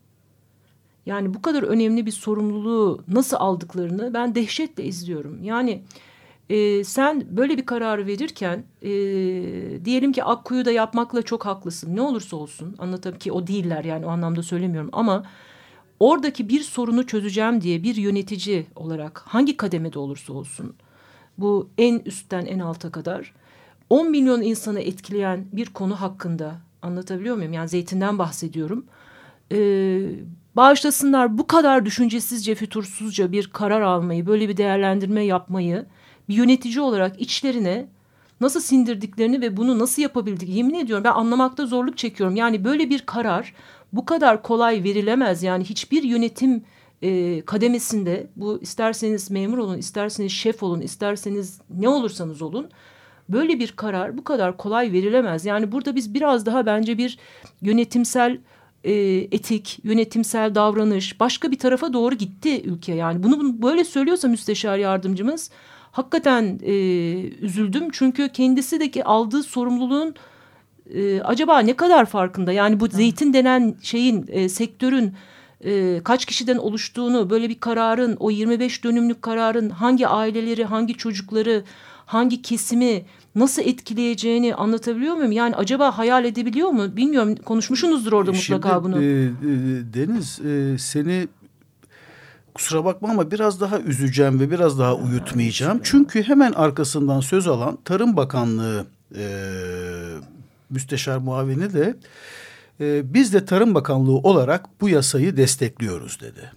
Yani 1.07 1.35
bu 1.35 1.43
kadar 1.43 1.63
önemli 1.63 2.07
bir 2.07 2.13
sorumluluğu 2.13 3.05
nasıl 3.09 3.37
aldıklarını 3.37 4.15
ben 4.15 4.35
dehşetle 4.35 4.85
izliyorum. 4.85 5.43
Yani 5.43 5.83
e, 6.51 6.85
sen 6.85 7.25
böyle 7.31 7.59
bir 7.59 7.67
karar 7.67 8.07
verirken 8.07 8.65
e, 8.83 8.91
diyelim 9.85 10.13
ki 10.13 10.25
Akkuyu'da 10.25 10.71
yapmakla 10.71 11.23
çok 11.23 11.47
haklısın. 11.47 11.97
Ne 11.97 12.01
olursa 12.01 12.37
olsun 12.37 12.77
anlatabilir 12.79 13.21
ki 13.21 13.33
o 13.33 13.47
değiller 13.47 13.85
yani 13.85 14.07
o 14.07 14.09
anlamda 14.09 14.43
söylemiyorum 14.43 14.91
ama 14.93 15.25
oradaki 16.01 16.49
bir 16.49 16.61
sorunu 16.61 17.07
çözeceğim 17.07 17.61
diye 17.61 17.83
bir 17.83 17.97
yönetici 17.97 18.67
olarak 18.75 19.23
hangi 19.27 19.57
kademede 19.57 19.99
olursa 19.99 20.33
olsun 20.33 20.75
bu 21.39 21.69
en 21.79 21.99
üstten 22.05 22.47
en 22.47 22.59
alta 22.59 22.91
kadar 22.91 23.33
10 23.91 24.11
milyon 24.11 24.43
insanı 24.43 24.81
etkileyen 24.81 25.47
bir 25.53 25.67
konu 25.67 26.01
hakkında 26.01 26.55
anlatabiliyor 26.83 27.37
muyum? 27.37 27.53
Yani 27.53 27.69
zeytinden 27.69 28.19
bahsediyorum. 28.19 28.87
Ee, 29.53 30.01
bağışlasınlar 30.57 31.39
bu 31.39 31.47
kadar 31.47 31.85
düşüncesizce, 31.85 32.55
fütursuzca 32.55 33.33
bir 33.33 33.47
karar 33.47 33.81
almayı, 33.81 34.27
böyle 34.27 34.49
bir 34.49 34.57
değerlendirme 34.57 35.25
yapmayı 35.25 35.87
bir 36.29 36.35
yönetici 36.35 36.81
olarak 36.81 37.21
içlerine 37.21 37.87
nasıl 38.41 38.61
sindirdiklerini 38.61 39.41
ve 39.41 39.57
bunu 39.57 39.79
nasıl 39.79 40.03
yapabildik 40.03 40.49
yemin 40.49 40.75
ediyorum 40.75 41.05
ben 41.05 41.13
anlamakta 41.13 41.67
zorluk 41.67 41.99
çekiyorum. 41.99 42.37
Yani 42.37 42.65
böyle 42.65 42.91
bir 42.91 42.99
karar 42.99 43.55
bu 43.93 44.05
kadar 44.05 44.43
kolay 44.43 44.85
verilemez. 44.85 45.43
Yani 45.43 45.65
hiçbir 45.65 46.03
yönetim 46.03 46.65
e, 47.03 47.41
kademesinde 47.41 48.27
bu 48.37 48.59
isterseniz 48.63 49.31
memur 49.31 49.59
olun, 49.59 49.79
isterseniz 49.79 50.33
şef 50.33 50.63
olun, 50.63 50.81
isterseniz 50.81 51.61
ne 51.71 51.89
olursanız 51.89 52.43
olun 52.43 52.69
böyle 53.29 53.59
bir 53.59 53.73
karar 53.73 54.19
bu 54.19 54.25
kadar 54.25 54.57
kolay 54.57 54.93
verilemez. 54.93 55.45
Yani 55.45 55.73
burada 55.73 55.97
biz 55.97 56.15
biraz 56.15 56.47
daha 56.47 56.67
bence 56.67 56.99
bir 56.99 57.19
yönetimsel 57.63 58.39
e, 58.85 58.93
etik, 59.33 59.79
yönetimsel 59.85 60.55
davranış 60.55 61.21
başka 61.21 61.51
bir 61.51 61.59
tarafa 61.59 61.93
doğru 61.93 62.15
gitti 62.15 62.63
ülke. 62.63 62.95
Yani 62.95 63.23
bunu, 63.23 63.41
bunu 63.41 63.63
böyle 63.63 63.85
söylüyorsa 63.85 64.29
müsteşar 64.29 64.79
yardımcımız 64.79 65.51
hakikaten 65.97 66.61
e, 66.63 66.75
üzüldüm. 67.41 67.89
Çünkü 67.93 68.29
kendisi 68.29 68.81
de 68.81 68.91
ki 68.91 69.05
aldığı 69.05 69.43
sorumluluğun 69.43 70.15
e, 70.95 71.21
acaba 71.21 71.59
ne 71.59 71.77
kadar 71.77 72.07
farkında? 72.07 72.53
Yani 72.53 72.81
bu 72.81 72.89
zeytin 72.89 73.33
denen 73.33 73.75
şeyin, 73.83 74.25
e, 74.29 74.49
sektörün 74.49 75.15
e, 75.65 76.01
kaç 76.05 76.25
kişiden 76.25 76.57
oluştuğunu, 76.57 77.31
böyle 77.31 77.49
bir 77.49 77.61
kararın, 77.61 78.17
o 78.21 78.31
25 78.31 78.85
dönümlük 78.85 79.23
kararın 79.23 79.71
hangi 79.71 80.09
aileleri, 80.09 80.65
hangi 80.65 80.95
çocukları, 80.95 81.65
hangi 82.07 82.43
kesimi 82.43 83.05
nasıl 83.35 83.63
etkileyeceğini 83.63 84.55
anlatabiliyor 84.55 85.15
muyum? 85.15 85.33
Yani 85.33 85.57
acaba 85.57 85.99
hayal 85.99 86.25
edebiliyor 86.25 86.71
mu? 86.71 86.97
Bilmiyorum 86.97 87.35
konuşmuşsunuzdur 87.45 88.13
orada 88.13 88.33
mutlaka 88.33 88.69
Şimdi, 88.69 88.85
bunu. 88.85 89.03
e, 89.03 89.07
e, 89.07 89.31
Deniz 89.95 90.41
e, 90.41 90.79
seni 90.79 91.29
kusura 92.57 92.85
bakma 92.85 93.09
ama 93.09 93.31
biraz 93.31 93.61
daha 93.61 93.81
üzeceğim 93.81 94.41
ve 94.41 94.51
biraz 94.51 94.79
daha 94.79 94.95
uyutmayacağım. 94.95 95.81
Çünkü 95.83 96.23
hemen 96.23 96.53
arkasından 96.53 97.21
söz 97.21 97.49
alan 97.49 97.79
Tarım 97.85 98.17
Bakanlığı 98.17 98.87
e, 99.17 99.25
müsteşar 100.71 101.19
muavini 101.19 101.73
de 101.73 101.95
e, 102.81 103.15
biz 103.15 103.33
de 103.33 103.45
Tarım 103.45 103.75
Bakanlığı 103.75 104.17
olarak 104.17 104.81
bu 104.81 104.89
yasayı 104.89 105.37
destekliyoruz 105.37 106.21
dedi. 106.21 106.53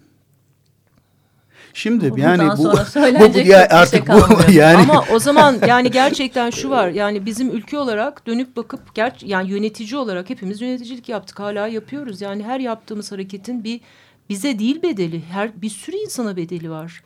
Şimdi 1.74 2.12
Bundan 2.12 2.22
yani 2.22 2.50
bu, 2.58 2.64
bu, 2.64 3.40
ya 3.40 3.68
bir 3.70 3.76
artık 3.78 4.08
şey 4.08 4.16
bu 4.16 4.52
yani 4.52 4.78
Ama 4.78 5.04
o 5.14 5.20
zaman 5.20 5.58
yani 5.68 5.92
gerçekten 5.92 6.50
şu 6.50 6.70
var. 6.70 6.90
Yani 6.90 7.26
bizim 7.26 7.52
ülke 7.52 7.78
olarak 7.78 8.28
dönüp 8.28 8.56
bakıp 8.56 8.96
ger 8.96 9.16
yani 9.22 9.50
yönetici 9.50 9.98
olarak 9.98 10.30
hepimiz 10.30 10.62
yöneticilik 10.62 11.10
yaptık. 11.10 11.40
Hala 11.40 11.68
yapıyoruz. 11.68 12.22
Yani 12.22 12.44
her 12.44 12.60
yaptığımız 12.60 13.12
hareketin 13.12 13.64
bir 13.64 13.82
bize 14.30 14.60
değil 14.60 14.84
bedeli. 14.84 15.22
Her 15.26 15.62
bir 15.62 15.70
sürü 15.70 15.96
insana 15.96 16.38
bedeli 16.38 16.70
var. 16.70 17.04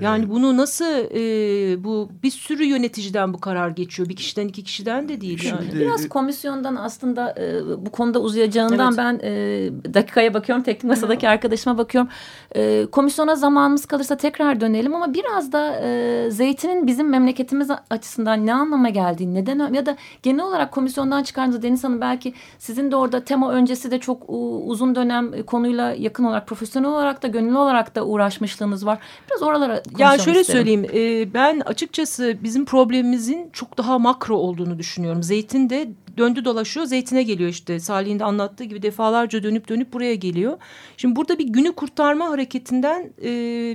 Yani 0.00 0.30
bunu 0.30 0.56
nasıl 0.56 0.84
e, 0.84 1.84
bu 1.84 2.08
bir 2.22 2.30
sürü 2.30 2.64
yöneticiden 2.64 3.34
bu 3.34 3.38
karar 3.40 3.68
geçiyor. 3.68 4.08
Bir 4.08 4.16
kişiden 4.16 4.48
iki 4.48 4.64
kişiden 4.64 5.08
de 5.08 5.20
değil 5.20 5.44
yani. 5.44 5.62
Şimdi- 5.70 5.80
Biraz 5.80 6.08
komisyondan 6.08 6.76
aslında 6.76 7.34
e, 7.38 7.60
bu 7.86 7.90
konuda 7.90 8.20
uzayacağından 8.20 8.88
Evet. 8.88 8.98
ben 8.98 9.20
e, 9.28 9.94
dakikaya 9.94 10.34
bakıyorum. 10.34 10.64
Teknik 10.64 10.84
masadaki 10.84 11.28
arkadaşıma 11.28 11.78
bakıyorum. 11.78 12.10
E, 12.56 12.86
komisyona 12.92 13.34
zamanımız 13.36 13.86
kalırsa 13.86 14.16
tekrar 14.16 14.60
dönelim 14.60 14.94
ama 14.94 15.14
biraz 15.14 15.52
da 15.52 15.80
e, 15.82 16.30
zeytinin 16.30 16.86
bizim 16.86 17.08
memleketimiz 17.08 17.70
açısından 17.90 18.46
ne 18.46 18.54
anlama 18.54 18.88
geldiğini, 18.88 19.34
neden 19.34 19.72
ya 19.74 19.86
da 19.86 19.96
genel 20.22 20.44
olarak 20.44 20.72
komisyondan 20.72 21.22
çıkardığınızda 21.22 21.62
Deniz 21.62 21.84
Hanım 21.84 22.00
belki 22.00 22.34
sizin 22.58 22.90
de 22.90 22.96
orada 22.96 23.24
tema 23.24 23.52
öncesi 23.52 23.90
de 23.90 23.98
çok 23.98 24.22
uzun 24.66 24.94
dönem 24.94 25.42
konuyla 25.42 25.92
yakın 25.98 26.24
olarak 26.24 26.46
profesyonel 26.46 26.88
olarak 26.90 27.22
da 27.22 27.28
gönüllü 27.28 27.56
olarak 27.58 27.94
da 27.94 28.06
uğraşmışlığınız 28.06 28.86
var. 28.86 28.98
Biraz 29.30 29.42
oralara 29.42 29.82
Ya 29.98 30.18
şöyle 30.18 30.40
isterim. 30.40 30.58
söyleyeyim 30.58 30.86
e, 30.94 31.34
ben 31.34 31.60
açıkçası 31.60 32.38
bizim 32.42 32.64
problemimizin 32.64 33.50
çok 33.52 33.78
daha 33.78 33.98
makro 33.98 34.36
olduğunu 34.36 34.78
düşünüyorum. 34.78 35.22
Zeytin 35.22 35.70
de 35.70 35.88
döndü 36.18 36.44
dolaşıyor 36.44 36.86
zeytine 36.86 37.22
geliyor 37.22 37.50
işte 37.50 37.80
Salih'in 37.80 38.18
de 38.18 38.24
anlattığı 38.24 38.64
gibi 38.64 38.82
defalarca 38.82 39.42
dönüp 39.42 39.68
dönüp 39.68 39.92
buraya 39.92 40.14
geliyor. 40.14 40.58
Şimdi 40.96 41.16
burada 41.16 41.38
bir 41.38 41.48
günü 41.48 41.72
kurtarma 41.72 42.28
hareketinden 42.28 43.10
e, 43.22 43.30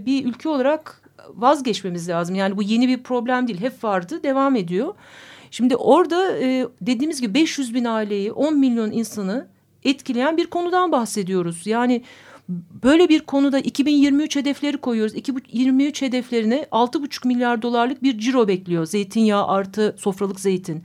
bir 0.06 0.26
ülke 0.26 0.50
olarak 0.50 1.02
vazgeçmemiz 1.30 2.10
lazım. 2.10 2.36
Yani 2.36 2.58
bu 2.58 2.64
yeni 2.64 2.88
bir 2.88 3.04
problem 3.04 3.48
değil 3.48 3.62
hep 3.62 3.84
vardı 3.84 4.24
devam 4.24 4.56
ediyor. 4.56 4.94
Şimdi 5.52 5.76
orada 5.76 6.38
e, 6.38 6.68
dediğimiz 6.82 7.22
gibi 7.22 7.34
500 7.34 7.74
bin 7.74 7.86
aileyi 7.86 8.32
10 8.32 8.58
milyon 8.60 8.92
insanı 8.92 9.48
etkileyen 9.84 10.38
bir 10.38 10.48
konudan 10.48 10.92
bahsediyoruz. 10.92 11.68
Yani 11.68 12.04
böyle 12.84 13.10
bir 13.10 13.20
konuda 13.20 13.60
2023 13.60 14.36
hedefleri 14.36 14.78
koyuyoruz. 14.78 15.16
2023 15.16 16.02
hedeflerine 16.02 16.66
6,5 16.72 17.28
milyar 17.28 17.62
dolarlık 17.62 18.04
bir 18.04 18.20
ciro 18.20 18.48
bekliyor. 18.48 18.86
Zeytinyağı 18.86 19.48
artı 19.48 19.96
sofralık 19.98 20.40
zeytin. 20.40 20.84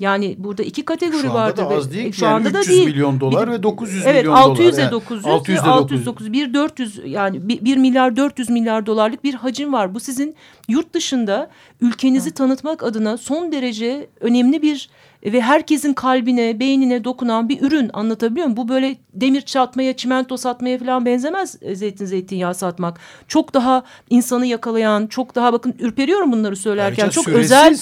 Yani 0.00 0.34
burada 0.38 0.62
iki 0.62 0.84
kategori 0.84 1.22
Şu 1.22 1.30
anda 1.30 1.34
vardır. 1.34 1.64
da 1.64 1.70
ve- 1.70 1.74
az 1.74 1.92
değil 1.92 2.06
e, 2.06 2.10
ki. 2.10 2.24
Yani 2.24 2.48
300 2.48 2.86
milyon 2.86 3.20
dolar 3.20 3.50
ve 3.50 3.62
900 3.62 4.06
evet, 4.06 4.24
milyon 4.24 4.36
dolar. 4.36 4.56
600'e 4.56 4.80
Yani 4.80 4.90
900, 4.90 5.24
600'e 5.24 5.60
600 5.60 6.06
900, 6.06 6.32
1 6.32 6.54
400 6.54 7.00
yani 7.04 7.48
1 7.48 7.76
milyar 7.76 8.16
400 8.16 8.50
milyar 8.50 8.86
dolarlık 8.86 9.24
bir 9.24 9.34
hacim 9.34 9.72
var. 9.72 9.94
Bu 9.94 10.00
sizin 10.00 10.34
yurt 10.68 10.94
dışında 10.94 11.50
ülkenizi 11.80 12.30
tanıtmak 12.30 12.82
adına 12.82 13.16
son 13.16 13.52
derece 13.52 14.10
önemli 14.20 14.62
bir 14.62 14.90
ve 15.24 15.40
herkesin 15.40 15.92
kalbine, 15.94 16.60
beynine 16.60 17.04
dokunan 17.04 17.48
bir 17.48 17.62
ürün 17.62 17.90
anlatabiliyor 17.92 18.46
muyum? 18.46 18.56
Bu 18.56 18.68
böyle 18.68 18.96
demir 19.14 19.40
çatmaya, 19.40 19.96
çimento 19.96 20.36
satmaya 20.36 20.78
falan 20.78 21.06
benzemez 21.06 21.56
e, 21.62 21.74
zeytin 21.74 22.06
zeytinyağı 22.06 22.54
satmak. 22.54 22.98
Çok 23.28 23.54
daha 23.54 23.82
insanı 24.10 24.46
yakalayan, 24.46 25.06
çok 25.06 25.34
daha 25.34 25.52
bakın 25.52 25.74
ürperiyorum 25.78 26.32
bunları 26.32 26.56
söylerken. 26.56 27.02
Ayrıca 27.02 27.10
çok 27.10 27.24
süresiz, 27.24 27.42
özel 27.52 27.76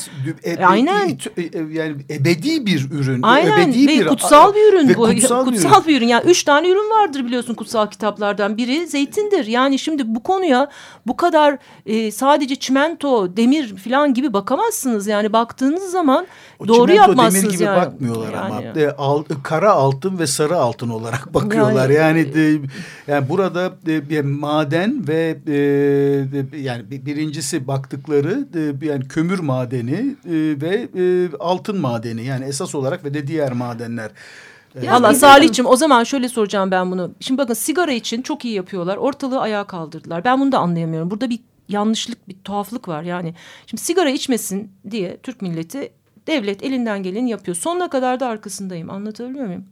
e- 0.45 0.67
Aynen. 0.67 1.09
e- 1.37 1.43
e- 1.43 1.73
yani 1.73 1.97
ebedi 2.11 2.67
bir 2.67 2.91
ürün. 2.91 3.23
Aynen 3.23 3.69
ebedi 3.69 4.05
ve 4.05 4.07
kutsal 4.07 4.55
bir 4.55 4.73
ürün 4.73 4.89
ve 4.89 4.95
bu. 4.97 5.03
kutsal, 5.05 5.45
Kutsal, 5.45 5.71
bir 5.71 5.85
ürün. 5.85 5.87
bir 5.89 5.97
ürün. 5.99 6.09
Yani 6.09 6.25
üç 6.31 6.45
tane 6.45 6.69
ürün 6.69 6.91
vardır 6.91 7.25
biliyorsun 7.25 7.55
kutsal 7.55 7.87
kitaplardan. 7.87 8.57
Biri 8.57 8.87
zeytindir. 8.87 9.47
Yani 9.47 9.79
şimdi 9.79 10.15
bu 10.15 10.23
konuya 10.23 10.71
bu 11.07 11.17
kadar 11.17 11.59
e, 11.87 12.11
sadece 12.11 12.57
çimento, 12.57 13.37
demir 13.37 13.77
falan 13.77 14.15
gibi 14.15 14.33
bakamazsınız. 14.33 15.07
Yani 15.07 15.33
baktığınız 15.33 15.91
zaman 15.91 16.27
O 16.59 16.69
doğru 16.69 16.87
çimento, 16.87 17.03
bulamazsınız 17.27 17.45
demir 17.45 17.55
gibi 17.55 17.63
yani. 17.65 17.77
bakmıyorlar 17.87 18.33
ama 18.33 18.63
Yani. 18.63 18.81
E, 18.81 18.91
al- 18.91 19.25
kara 19.43 19.73
altın 19.73 20.19
ve 20.19 20.27
sarı 20.27 20.57
altın 20.57 20.89
olarak 20.89 21.35
bakıyorlar. 21.35 21.91
Yani 21.91 22.19
yani, 22.35 22.61
yani 23.07 23.29
burada 23.29 23.73
e, 23.89 24.11
bir 24.11 24.21
maden 24.21 25.09
ve 25.09 25.39
e, 25.47 25.53
e, 26.57 26.61
yani 26.61 26.91
bir- 26.91 27.07
birincisi 27.07 27.69
baktıkları 27.69 28.47
e, 28.83 28.87
yani 28.87 29.09
kömür 29.09 29.39
madeni 29.39 30.17
e, 30.25 30.35
ve 30.61 30.89
e, 30.99 31.29
altın 31.41 31.81
madeni 31.81 32.25
yani 32.25 32.45
esas 32.45 32.75
olarak 32.75 33.05
ve 33.05 33.15
de 33.15 33.27
diğer 33.27 33.53
madenler. 33.53 34.11
E, 34.77 34.83
bizim- 34.83 35.15
Salih'cim 35.15 35.67
o 35.67 35.77
zaman 35.77 36.05
şöyle 36.05 36.29
soracağım 36.29 36.71
ben 36.71 36.91
bunu. 36.91 37.11
Şimdi 37.21 37.39
bakın 37.39 37.55
sigara 37.55 37.93
için 37.93 38.23
çok 38.23 38.45
iyi 38.45 38.55
yapıyorlar. 38.55 38.97
Ortalığı 38.97 39.41
ayağa 39.41 39.65
kaldırdılar. 39.65 40.25
Ben 40.25 40.41
bunu 40.41 40.53
da 40.53 40.59
anlayamıyorum. 40.59 41.11
Burada 41.11 41.31
bir 41.31 41.41
yanlışlık, 41.69 42.29
bir 42.29 42.37
tuhaflık 42.45 42.89
var 42.89 43.03
yani. 43.03 43.35
Şimdi 43.67 43.83
sigara 43.83 44.11
içmesin 44.11 44.73
diye 44.91 45.17
Türk 45.23 45.43
milleti 45.43 45.91
devlet 46.27 46.63
elinden 46.63 47.03
geleni 47.03 47.31
yapıyor. 47.31 47.57
Sonuna 47.57 47.89
kadar 47.89 48.21
da 48.21 48.27
arkasındayım. 48.27 48.91
Anlatabiliyor 48.91 49.47
muyum? 49.47 49.65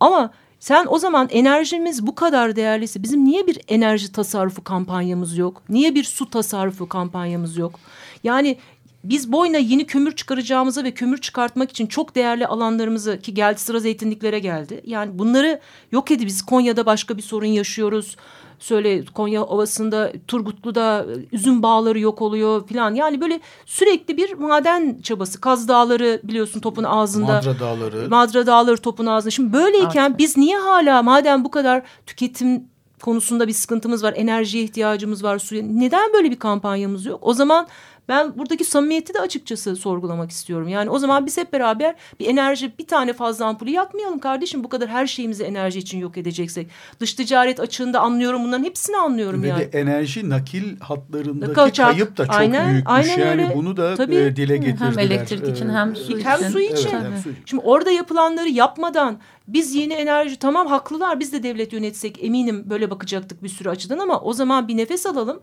Ama 0.00 0.30
sen 0.60 0.86
o 0.88 0.98
zaman 0.98 1.28
enerjimiz 1.30 2.06
bu 2.06 2.14
kadar 2.14 2.56
değerliyse 2.56 3.02
bizim 3.02 3.24
niye 3.24 3.46
bir 3.46 3.60
enerji 3.68 4.12
tasarrufu 4.12 4.64
kampanyamız 4.64 5.38
yok? 5.38 5.62
Niye 5.68 5.94
bir 5.94 6.04
su 6.04 6.30
tasarrufu 6.30 6.88
kampanyamız 6.88 7.56
yok? 7.56 7.80
Yani 8.24 8.58
biz 9.04 9.32
boyuna 9.32 9.58
yeni 9.58 9.86
kömür 9.86 10.16
çıkaracağımıza 10.16 10.84
ve 10.84 10.90
kömür 10.90 11.18
çıkartmak 11.18 11.70
için 11.70 11.86
çok 11.86 12.14
değerli 12.14 12.46
alanlarımızı 12.46 13.18
ki 13.20 13.34
geldi 13.34 13.60
sıra 13.60 13.80
zeytinliklere 13.80 14.38
geldi. 14.38 14.80
Yani 14.84 15.18
bunları 15.18 15.60
yok 15.92 16.10
edip 16.10 16.26
biz 16.26 16.42
Konya'da 16.42 16.86
başka 16.86 17.16
bir 17.16 17.22
sorun 17.22 17.46
yaşıyoruz. 17.46 18.16
Söyle 18.58 19.04
Konya 19.04 19.42
Ovası'nda 19.42 20.12
Turgutlu'da 20.28 21.06
e, 21.32 21.36
üzüm 21.36 21.62
bağları 21.62 21.98
yok 21.98 22.22
oluyor 22.22 22.66
falan. 22.66 22.94
Yani 22.94 23.20
böyle 23.20 23.40
sürekli 23.66 24.16
bir 24.16 24.32
maden 24.32 24.98
çabası. 25.02 25.40
Kaz 25.40 25.68
Dağları 25.68 26.20
biliyorsun 26.24 26.60
topun 26.60 26.84
ağzında. 26.84 27.32
Madra 27.32 27.60
Dağları. 27.60 28.08
Madra 28.08 28.46
Dağları 28.46 28.76
topun 28.76 29.06
ağzında. 29.06 29.30
Şimdi 29.30 29.52
böyleyken 29.52 30.18
biz 30.18 30.36
niye 30.36 30.58
hala 30.58 31.02
madem 31.02 31.44
bu 31.44 31.50
kadar 31.50 31.82
tüketim 32.06 32.64
konusunda 33.02 33.48
bir 33.48 33.52
sıkıntımız 33.52 34.02
var, 34.02 34.14
enerjiye 34.16 34.64
ihtiyacımız 34.64 35.24
var, 35.24 35.38
suya 35.38 35.62
neden 35.62 36.12
böyle 36.12 36.30
bir 36.30 36.38
kampanyamız 36.38 37.06
yok? 37.06 37.18
O 37.22 37.34
zaman 37.34 37.66
ben 38.08 38.38
buradaki 38.38 38.64
samimiyeti 38.64 39.14
de 39.14 39.20
açıkçası 39.20 39.76
sorgulamak 39.76 40.30
istiyorum. 40.30 40.68
Yani 40.68 40.90
o 40.90 40.98
zaman 40.98 41.26
biz 41.26 41.36
hep 41.38 41.52
beraber 41.52 41.94
bir 42.20 42.26
enerji 42.26 42.72
bir 42.78 42.86
tane 42.86 43.12
fazla 43.12 43.46
ampulü 43.46 43.70
yakmayalım 43.70 44.18
kardeşim. 44.18 44.64
Bu 44.64 44.68
kadar 44.68 44.88
her 44.88 45.06
şeyimizi 45.06 45.44
enerji 45.44 45.78
için 45.78 45.98
yok 45.98 46.18
edeceksek. 46.18 46.68
Dış 47.00 47.14
ticaret 47.14 47.60
açığında 47.60 48.00
anlıyorum 48.00 48.44
bunların 48.44 48.64
hepsini 48.64 48.96
anlıyorum 48.96 49.42
Ve 49.42 49.48
yani. 49.48 49.60
de 49.72 49.78
enerji 49.78 50.30
nakil 50.30 50.80
hatlarındaki 50.80 51.52
Kaçak. 51.52 51.90
kayıp 51.90 52.16
da 52.16 52.26
çok 52.26 52.34
Aynen, 52.34 52.66
büyükmüş. 52.70 52.92
aynen 52.94 53.18
yani 53.18 53.30
öyle. 53.42 53.54
bunu 53.54 53.76
da 53.76 53.94
Tabii. 53.94 54.16
e, 54.16 54.36
dile 54.36 54.56
getirdiler. 54.56 54.90
Hem 54.90 54.98
elektrik 54.98 55.48
için 55.56 55.68
hem 55.68 55.96
su 55.96 56.18
Hem 56.18 56.40
için. 56.40 56.48
su 56.48 56.60
için. 56.60 56.88
Evet, 56.92 57.02
hem 57.04 57.16
su 57.22 57.30
için. 57.30 57.42
Şimdi 57.46 57.62
orada 57.66 57.90
yapılanları 57.90 58.48
yapmadan 58.48 59.18
biz 59.48 59.74
yeni 59.74 59.92
enerji 59.92 60.36
tamam 60.36 60.66
haklılar 60.66 61.20
biz 61.20 61.32
de 61.32 61.42
devlet 61.42 61.72
yönetsek 61.72 62.24
eminim 62.24 62.64
böyle 62.70 62.90
bakacaktık 62.90 63.42
bir 63.42 63.48
sürü 63.48 63.68
açıdan 63.68 63.98
ama 63.98 64.20
o 64.20 64.32
zaman 64.32 64.68
bir 64.68 64.76
nefes 64.76 65.06
alalım 65.06 65.40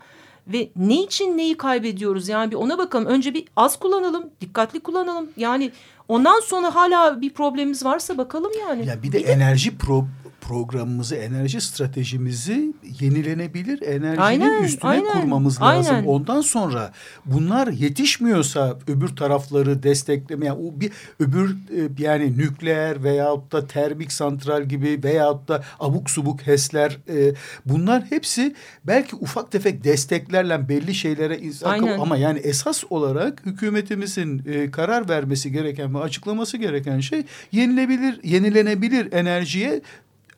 ve 0.47 0.69
ne 0.75 1.03
için 1.03 1.38
neyi 1.38 1.58
kaybediyoruz? 1.58 2.29
Yani 2.29 2.51
bir 2.51 2.55
ona 2.55 2.77
bakalım. 2.77 3.05
Önce 3.05 3.34
bir 3.34 3.45
az 3.55 3.79
kullanalım 3.79 4.29
dikkatli 4.41 4.79
kullanalım. 4.79 5.29
Yani 5.38 5.71
ondan 6.08 6.39
sonra 6.39 6.75
hala 6.75 7.21
bir 7.21 7.34
problemimiz 7.34 7.86
varsa 7.86 8.17
bakalım 8.17 8.51
yani. 8.60 8.86
Ya 8.88 9.03
bir 9.03 9.12
de 9.12 9.19
enerji 9.19 9.77
pro 9.77 10.05
programımızı, 10.47 11.15
enerji 11.15 11.62
stratejimizi 11.62 12.73
yenilenebilir 12.99 13.81
enerjinin 13.81 14.21
Aynen, 14.21 14.63
üstüne 14.63 14.91
aynen, 14.91 15.21
kurmamız 15.21 15.62
lazım. 15.62 15.95
aynen. 15.95 16.08
Ondan 16.08 16.41
sonra 16.41 16.91
bunlar 17.25 17.67
yetişmiyorsa 17.67 18.77
öbür 18.88 19.08
tarafları 19.08 19.84
destekleme 19.84 20.45
yani 20.45 20.60
o 20.60 20.79
bir 20.79 20.91
öbür 21.19 21.49
e, 21.51 22.03
yani 22.03 22.38
nükleer 22.38 23.03
veyahut 23.03 23.51
da 23.51 23.67
termik 23.67 24.12
santral 24.12 24.63
gibi 24.63 24.99
veyahut 25.03 25.47
da 25.47 25.63
abuk 25.79 26.10
subuk 26.10 26.41
HES'ler 26.41 26.97
e, 27.10 27.34
bunlar 27.65 28.03
hepsi 28.10 28.55
belki 28.84 29.15
ufak 29.15 29.51
tefek 29.51 29.84
desteklerle 29.84 30.69
belli 30.69 30.95
şeylere 30.95 31.38
insan 31.38 31.88
ama 31.88 32.17
yani 32.17 32.39
esas 32.39 32.84
olarak 32.89 33.45
hükümetimizin 33.45 34.43
e, 34.45 34.71
karar 34.71 35.10
vermesi 35.10 35.51
gereken 35.51 35.95
ve 35.95 35.99
açıklaması 35.99 36.58
gereken 36.58 36.99
şey 36.99 37.23
yenilebilir, 37.51 38.19
yenilenebilir 38.23 39.13
enerjiye 39.13 39.81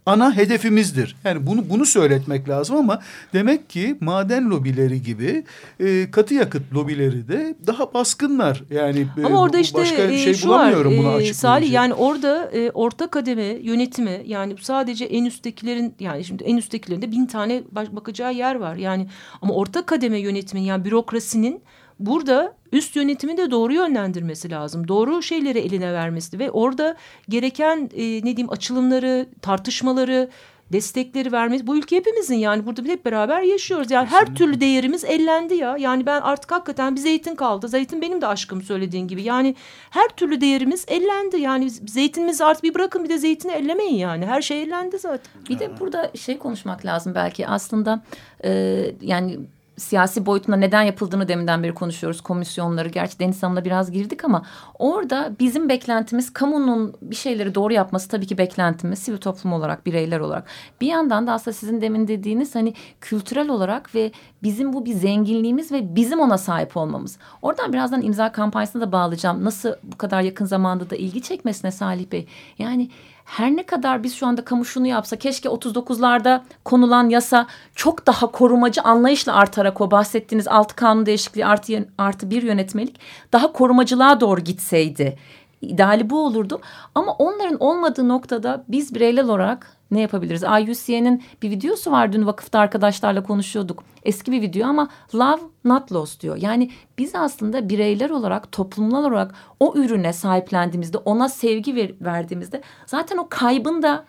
ana 0.08 0.36
hedefimizdir. 0.38 1.16
Yani 1.24 1.48
bunu 1.48 1.70
bunu 1.70 1.86
söyletmek 1.86 2.50
lazım 2.50 2.78
ama 2.78 3.02
demek 3.34 3.70
ki 3.70 3.98
maden 4.02 4.50
lobileri 4.50 5.02
gibi 5.02 5.44
e, 5.80 6.12
katı 6.12 6.34
yakıt 6.34 6.74
lobileri 6.74 7.28
de 7.28 7.56
daha 7.68 7.94
baskınlar. 7.94 8.64
Yani 8.70 9.08
e, 9.22 9.26
Ama 9.26 9.42
orada 9.42 9.58
bu- 9.58 9.62
işte 9.62 9.78
başka 9.80 10.02
e, 10.02 10.18
şey 10.18 10.34
şu 10.34 10.50
var 10.50 10.58
bulamıyorum 10.60 10.92
bunu 10.98 11.08
e, 11.08 11.10
açıklayacak. 11.10 11.36
Salih 11.36 11.72
yani 11.72 11.94
orada 11.94 12.52
e, 12.54 12.72
orta 12.72 13.08
kademe 13.08 13.44
yönetimi 13.44 14.22
yani 14.26 14.56
sadece 14.62 15.06
en 15.06 15.26
üsttekilerin 15.26 15.94
yani 16.00 16.24
şimdi 16.24 16.44
en 16.44 16.58
üsttekilerin 16.58 17.02
de 17.02 17.12
bin 17.12 17.26
tane 17.26 17.64
bakacağı 17.72 18.34
yer 18.34 18.56
var. 18.56 18.76
Yani 18.76 19.08
ama 19.42 19.54
orta 19.54 19.86
kademe 19.86 20.20
yönetimin 20.20 20.64
yani 20.64 20.86
bürokrasinin 20.86 21.62
burada 22.00 22.54
üst 22.72 22.96
yönetimi 22.96 23.38
de 23.38 23.52
doğru 23.52 23.74
yönlendirmesi 23.74 24.52
lazım. 24.52 24.88
Doğru 24.88 25.22
şeyleri 25.22 25.60
eline 25.60 25.94
vermesi 25.94 26.40
ve 26.40 26.52
orada 26.52 26.96
gereken 27.30 27.90
e, 27.96 28.04
ne 28.04 28.24
diyeyim 28.24 28.52
açılımları, 28.52 29.26
tartışmaları, 29.42 30.30
destekleri 30.72 31.32
vermesi. 31.32 31.68
Bu 31.68 31.78
ülke 31.78 31.96
hepimizin 31.96 32.36
yani 32.36 32.66
burada 32.66 32.82
hep 32.84 33.06
beraber 33.06 33.42
yaşıyoruz. 33.42 33.92
Yani 33.92 34.08
her 34.08 34.36
türlü 34.36 34.62
değerimiz 34.62 35.06
ellendi 35.06 35.56
ya. 35.56 35.78
Yani 35.78 36.06
ben 36.06 36.22
artık 36.22 36.52
hakikaten 36.52 36.96
bir 36.96 37.02
zeytin 37.02 37.36
kaldı. 37.36 37.68
Zeytin 37.68 38.02
benim 38.02 38.22
de 38.22 38.28
aşkım 38.28 38.62
söylediğin 38.62 39.08
gibi. 39.08 39.24
Yani 39.24 39.56
her 39.90 40.08
türlü 40.08 40.42
değerimiz 40.42 40.86
ellendi. 40.88 41.38
Yani 41.38 41.70
zeytinimizi 41.70 42.46
artık 42.46 42.64
bir 42.64 42.74
bırakın 42.74 43.04
bir 43.04 43.10
de 43.10 43.18
zeytini 43.18 43.52
ellemeyin 43.52 43.96
yani. 43.96 44.26
Her 44.26 44.42
şey 44.42 44.62
ellendi 44.62 44.98
zaten. 44.98 45.32
Bir 45.50 45.60
de 45.60 45.80
burada 45.80 46.12
şey 46.16 46.38
konuşmak 46.38 46.86
lazım 46.86 47.16
belki 47.16 47.48
aslında 47.48 48.04
e, 48.44 48.84
yani 49.02 49.40
siyasi 49.78 50.26
boyutunda 50.26 50.58
neden 50.58 50.82
yapıldığını 50.82 51.28
deminden 51.28 51.64
beri 51.64 51.74
konuşuyoruz 51.74 52.22
komisyonları. 52.22 52.90
Gerçi 52.90 53.20
Deniz 53.20 53.44
Hanım'la 53.44 53.66
biraz 53.66 53.92
girdik 53.92 54.26
ama 54.26 54.46
orada 54.80 55.32
bizim 55.40 55.70
beklentimiz 55.70 56.34
kamunun 56.34 56.94
bir 57.02 57.16
şeyleri 57.16 57.56
doğru 57.56 57.74
yapması 57.74 58.10
tabii 58.10 58.28
ki 58.28 58.38
beklentimiz 58.38 59.00
sivil 59.00 59.18
toplum 59.18 59.54
olarak 59.54 59.86
bireyler 59.86 60.20
olarak. 60.20 60.48
Bir 60.82 60.88
yandan 60.88 61.28
da 61.28 61.34
aslında 61.34 61.54
sizin 61.54 61.82
demin 61.82 62.08
dediğiniz 62.08 62.56
hani 62.56 62.74
kültürel 63.02 63.50
olarak 63.50 63.96
ve 63.96 64.12
bizim 64.44 64.74
bu 64.74 64.86
bir 64.86 64.94
zenginliğimiz 64.94 65.72
ve 65.72 65.96
bizim 65.96 66.20
ona 66.20 66.38
sahip 66.38 66.78
olmamız. 66.78 67.18
Oradan 67.42 67.74
birazdan 67.74 68.02
imza 68.02 68.32
kampanyasına 68.32 68.82
da 68.82 68.92
bağlayacağım. 68.92 69.46
Nasıl 69.46 69.74
bu 69.84 69.98
kadar 69.98 70.22
yakın 70.22 70.46
zamanda 70.46 70.90
da 70.90 70.96
ilgi 70.96 71.22
çekmesine 71.22 71.72
Salih 71.72 72.12
Bey. 72.12 72.28
Yani 72.60 72.90
her 73.28 73.56
ne 73.56 73.64
kadar 73.64 74.04
biz 74.04 74.16
şu 74.16 74.28
anda 74.28 74.46
kamu 74.46 74.66
şunu 74.66 74.88
yapsa 74.88 75.16
keşke 75.16 75.50
39'larda 75.50 76.42
konulan 76.66 77.10
yasa 77.10 77.48
çok 77.76 78.08
daha 78.08 78.32
korumacı 78.32 78.82
anlayışla 78.82 79.34
artarak 79.34 79.82
o 79.82 79.92
bahsettiğiniz 79.92 80.48
altı 80.48 80.76
kanun 80.76 81.06
değişikliği 81.06 81.46
artı, 81.46 81.88
artı 81.98 82.30
bir 82.30 82.44
yönetmelik 82.44 83.00
daha 83.34 83.52
korumacılığa 83.52 84.22
doğru 84.22 84.42
gitseydi. 84.42 85.18
İdeali 85.62 86.10
bu 86.10 86.26
olurdu 86.26 86.62
ama 86.96 87.12
onların 87.12 87.58
olmadığı 87.60 88.08
noktada 88.08 88.64
biz 88.68 88.96
bireyler 88.96 89.24
olarak 89.24 89.77
ne 89.92 90.02
yapabiliriz? 90.02 90.44
IUCN'in 90.44 91.24
bir 91.42 91.50
videosu 91.50 91.92
var 91.92 92.14
dün 92.14 92.26
vakıfta 92.26 92.60
arkadaşlarla 92.60 93.24
konuşuyorduk. 93.24 93.84
Eski 94.04 94.32
bir 94.32 94.42
video 94.42 94.68
ama 94.68 94.88
love 95.16 95.42
not 95.66 95.92
lost 95.92 96.22
diyor. 96.22 96.38
Yani 96.38 96.72
biz 96.98 97.16
aslında 97.16 97.70
bireyler 97.70 98.10
olarak 98.10 98.52
toplumlar 98.52 99.00
olarak 99.00 99.34
o 99.60 99.74
ürüne 99.76 100.14
sahiplendiğimizde 100.14 100.98
ona 100.98 101.30
sevgi 101.30 101.76
ver, 101.76 101.92
verdiğimizde 102.02 102.62
zaten 102.86 103.18
o 103.18 103.28
kaybın 103.30 103.82
da 103.82 104.06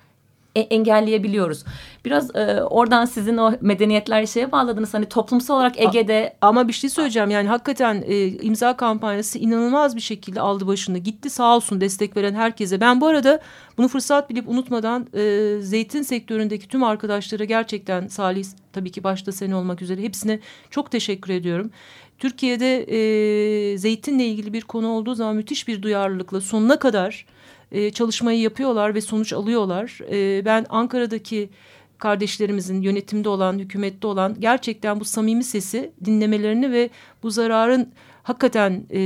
engelleyebiliyoruz. 0.60 1.64
Biraz 2.04 2.36
e, 2.36 2.62
oradan 2.62 3.04
sizin 3.04 3.36
o 3.36 3.52
medeniyetler 3.60 4.26
şeye 4.26 4.52
bağladınız. 4.52 4.94
Hani 4.94 5.06
toplumsal 5.06 5.56
olarak 5.56 5.80
Ege'de 5.80 6.36
Ama 6.40 6.68
bir 6.68 6.72
şey 6.72 6.90
söyleyeceğim 6.90 7.30
yani 7.30 7.48
hakikaten 7.48 8.04
e, 8.06 8.26
imza 8.26 8.76
kampanyası 8.76 9.38
inanılmaz 9.38 9.96
bir 9.96 10.00
şekilde 10.00 10.40
aldı 10.40 10.66
başını 10.66 10.98
gitti 10.98 11.30
sağ 11.30 11.56
olsun 11.56 11.80
destek 11.80 12.16
veren 12.16 12.34
herkese. 12.34 12.80
Ben 12.80 13.00
bu 13.00 13.06
arada 13.06 13.40
bunu 13.78 13.88
fırsat 13.88 14.30
bilip 14.30 14.48
unutmadan 14.48 15.06
e, 15.14 15.54
zeytin 15.60 16.02
sektöründeki 16.02 16.68
tüm 16.68 16.82
arkadaşlara 16.82 17.44
gerçekten 17.44 18.08
Salih 18.08 18.44
tabii 18.72 18.92
ki 18.92 19.04
başta 19.04 19.32
sen 19.32 19.50
olmak 19.50 19.82
üzere 19.82 20.02
hepsine 20.02 20.40
çok 20.70 20.90
teşekkür 20.90 21.32
ediyorum. 21.32 21.70
Türkiye'de 22.18 22.82
e, 22.82 23.78
zeytinle 23.78 24.26
ilgili 24.26 24.52
bir 24.52 24.62
konu 24.62 24.88
olduğu 24.88 25.14
zaman 25.14 25.36
müthiş 25.36 25.68
bir 25.68 25.82
duyarlılıkla 25.82 26.40
sonuna 26.40 26.78
kadar 26.78 27.26
e, 27.72 27.90
çalışmayı 27.90 28.40
yapıyorlar 28.40 28.94
ve 28.94 29.00
sonuç 29.00 29.32
alıyorlar. 29.32 29.98
E, 30.10 30.44
ben 30.44 30.66
Ankara'daki 30.68 31.50
kardeşlerimizin 31.98 32.82
yönetimde 32.82 33.28
olan, 33.28 33.58
hükümette 33.58 34.06
olan 34.06 34.36
gerçekten 34.38 35.00
bu 35.00 35.04
samimi 35.04 35.44
sesi 35.44 35.92
dinlemelerini 36.04 36.72
ve 36.72 36.90
bu 37.22 37.30
zararın 37.30 37.92
hakikaten 38.22 38.86
e, 38.90 39.00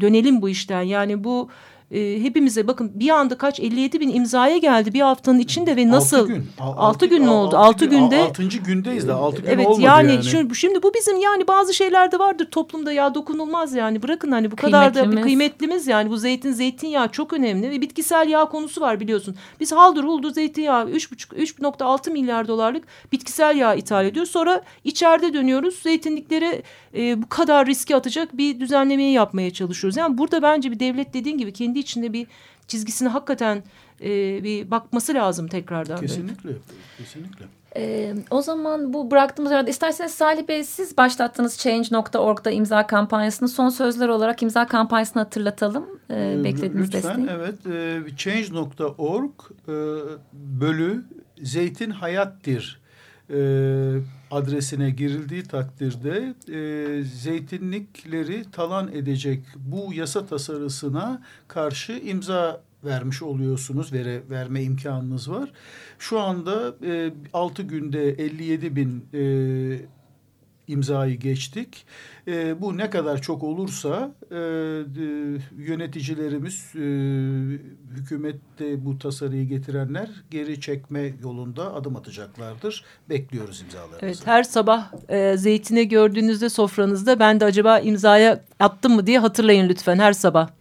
dönelim 0.00 0.42
bu 0.42 0.48
işten. 0.48 0.82
Yani 0.82 1.24
bu 1.24 1.48
e, 1.90 2.22
hepimize 2.22 2.68
bakın 2.68 2.92
bir 2.94 3.10
anda 3.10 3.38
kaç 3.38 3.60
57 3.60 4.00
bin 4.00 4.14
imzaya 4.14 4.58
geldi 4.58 4.94
bir 4.94 5.00
haftanın 5.00 5.38
içinde 5.38 5.76
ve 5.76 5.88
nasıl? 5.88 6.18
6 6.20 6.32
gün. 6.32 6.46
6 6.58 7.06
gün 7.06 7.22
mü 7.22 7.30
oldu? 7.30 7.56
6 7.56 7.84
günde. 7.84 8.22
6. 8.22 8.42
gündeyiz 8.42 9.08
de 9.08 9.12
6 9.12 9.42
gün 9.42 9.48
evet, 9.48 9.66
olmadı 9.66 9.82
yani. 9.82 10.12
yani. 10.12 10.24
Şimdi, 10.24 10.56
şimdi 10.56 10.82
bu 10.82 10.94
bizim 10.94 11.20
yani 11.20 11.48
bazı 11.48 11.74
şeylerde 11.74 12.18
vardır 12.18 12.48
toplumda 12.50 12.92
ya 12.92 13.14
dokunulmaz 13.14 13.74
yani 13.74 14.02
bırakın 14.02 14.32
hani 14.32 14.50
bu 14.50 14.56
kadar 14.56 14.94
da 14.94 15.12
bir 15.12 15.22
Kıymetlimiz. 15.22 15.86
yani 15.86 16.10
bu 16.10 16.16
zeytin 16.16 16.52
zeytinyağı 16.52 17.08
çok 17.08 17.32
önemli 17.32 17.70
ve 17.70 17.80
bitkisel 17.80 18.28
yağ 18.28 18.44
konusu 18.44 18.80
var 18.80 19.00
biliyorsun. 19.00 19.36
Biz 19.60 19.72
haldır 19.72 20.04
huldur 20.04 20.30
zeytinyağı 20.30 20.90
3,5 20.90 21.36
3.6 21.36 22.10
milyar 22.10 22.48
dolarlık 22.48 22.84
bitkisel 23.12 23.56
yağ 23.56 23.74
ithal 23.74 24.06
ediyoruz. 24.06 24.30
Sonra 24.30 24.62
içeride 24.84 25.34
dönüyoruz 25.34 25.74
zeytinlikleri 25.74 26.62
e, 26.96 27.22
bu 27.22 27.28
kadar 27.28 27.66
riske 27.66 27.96
atacak 27.96 28.36
bir 28.36 28.60
düzenlemeyi 28.60 29.12
yapmaya 29.12 29.50
çalışıyoruz. 29.50 29.96
Yani 29.96 30.18
burada 30.18 30.42
bence 30.42 30.70
bir 30.70 30.80
devlet 30.80 31.14
dediğin 31.14 31.38
gibi 31.38 31.52
kendi 31.52 31.79
içinde 31.80 32.12
bir 32.12 32.26
çizgisine 32.68 33.08
hakikaten 33.08 33.62
e, 34.00 34.08
bir 34.44 34.70
bakması 34.70 35.14
lazım 35.14 35.48
tekrardan. 35.48 35.96
böyle. 35.96 36.06
Kesinlikle. 36.06 36.50
Kesinlikle. 36.98 37.44
Ee, 37.76 38.14
o 38.30 38.42
zaman 38.42 38.92
bu 38.92 39.10
bıraktığımız 39.10 39.52
arada 39.52 39.70
isterseniz 39.70 40.12
Salih 40.14 40.48
Bey 40.48 40.64
siz 40.64 40.96
başlattığınız 40.96 41.58
Change.org'da 41.58 42.50
imza 42.50 42.86
kampanyasını 42.86 43.48
son 43.48 43.68
sözler 43.68 44.08
olarak 44.08 44.42
imza 44.42 44.66
kampanyasını 44.66 45.22
hatırlatalım. 45.22 45.86
Ee, 46.10 46.36
Ee, 46.40 46.44
beklediğiniz 46.44 46.94
Lütfen 46.94 47.26
desteği. 47.26 47.36
evet. 47.36 47.66
E, 47.66 48.16
Change.org 48.16 49.30
e, 49.68 49.72
bölü 50.32 51.04
zeytin 51.42 51.90
hayattir 51.90 52.79
e, 53.34 53.40
adresine 54.30 54.90
girildiği 54.90 55.42
takdirde 55.42 56.34
e, 56.48 57.02
zeytinlikleri 57.04 58.50
talan 58.52 58.92
edecek 58.92 59.40
bu 59.56 59.94
yasa 59.94 60.26
tasarısına 60.26 61.22
karşı 61.48 61.92
imza 61.92 62.60
vermiş 62.84 63.22
oluyorsunuz. 63.22 63.92
Vere, 63.92 64.22
verme 64.30 64.62
imkanınız 64.62 65.30
var. 65.30 65.52
Şu 65.98 66.20
anda 66.20 66.74
e, 66.86 67.12
6 67.32 67.62
günde 67.62 68.10
57 68.10 68.76
bin 68.76 69.04
e, 69.14 69.20
imzayı 70.70 71.18
geçtik. 71.18 71.86
E, 72.28 72.60
bu 72.60 72.78
ne 72.78 72.90
kadar 72.90 73.22
çok 73.22 73.42
olursa 73.42 74.14
e, 74.30 74.36
yöneticilerimiz, 75.58 76.72
e, 76.74 76.80
hükümette 77.96 78.84
bu 78.84 78.98
tasarıyı 78.98 79.48
getirenler 79.48 80.10
geri 80.30 80.60
çekme 80.60 81.12
yolunda 81.22 81.74
adım 81.74 81.96
atacaklardır. 81.96 82.84
Bekliyoruz 83.08 83.62
imzalarınızı. 83.62 83.98
Evet 84.02 84.26
her 84.26 84.42
sabah 84.42 84.92
e, 85.08 85.36
zeytini 85.36 85.88
gördüğünüzde 85.88 86.48
sofranızda 86.48 87.18
ben 87.18 87.40
de 87.40 87.44
acaba 87.44 87.78
imzaya 87.78 88.44
attım 88.60 88.94
mı 88.94 89.06
diye 89.06 89.18
hatırlayın 89.18 89.68
lütfen 89.68 89.98
her 89.98 90.12
sabah. 90.12 90.59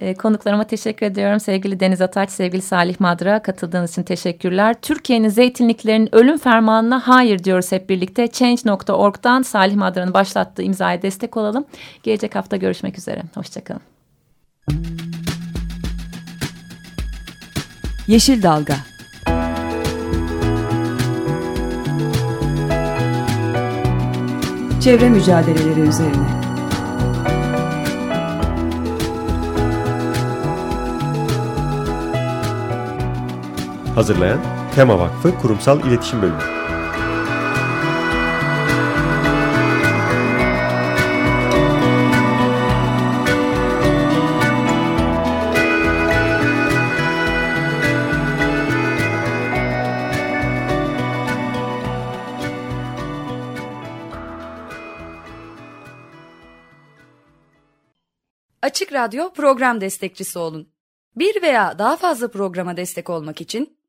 Ee, 0.00 0.14
konuklarıma 0.14 0.64
teşekkür 0.64 1.06
ediyorum. 1.06 1.40
Sevgili 1.40 1.80
Deniz 1.80 2.00
Ataç, 2.00 2.30
sevgili 2.30 2.62
Salih 2.62 3.00
Madra 3.00 3.42
katıldığınız 3.42 3.90
için 3.90 4.02
teşekkürler. 4.02 4.76
Türkiye'nin 4.82 5.28
zeytinliklerinin 5.28 6.14
ölüm 6.14 6.38
fermanına 6.38 7.08
hayır 7.08 7.44
diyoruz 7.44 7.72
hep 7.72 7.88
birlikte. 7.88 8.28
Change.org'dan 8.28 9.42
Salih 9.42 9.76
Madra'nın 9.76 10.14
başlattığı 10.14 10.62
imzaya 10.62 11.02
destek 11.02 11.36
olalım. 11.36 11.64
Gelecek 12.02 12.34
hafta 12.34 12.56
görüşmek 12.56 12.98
üzere. 12.98 13.22
Hoşçakalın. 13.34 13.80
Yeşil 18.06 18.42
Dalga 18.42 18.76
Çevre 24.80 25.08
mücadeleleri 25.08 25.80
üzerine 25.80 26.49
Hazırlayan 34.00 34.40
Tema 34.74 34.98
Vakfı 34.98 35.38
Kurumsal 35.38 35.86
İletişim 35.86 36.22
Bölümü. 36.22 36.38
Açık 58.62 58.92
Radyo 58.92 59.32
program 59.32 59.80
destekçisi 59.80 60.38
olun. 60.38 60.72
Bir 61.16 61.42
veya 61.42 61.78
daha 61.78 61.96
fazla 61.96 62.30
programa 62.30 62.76
destek 62.76 63.10
olmak 63.10 63.40
için 63.40 63.79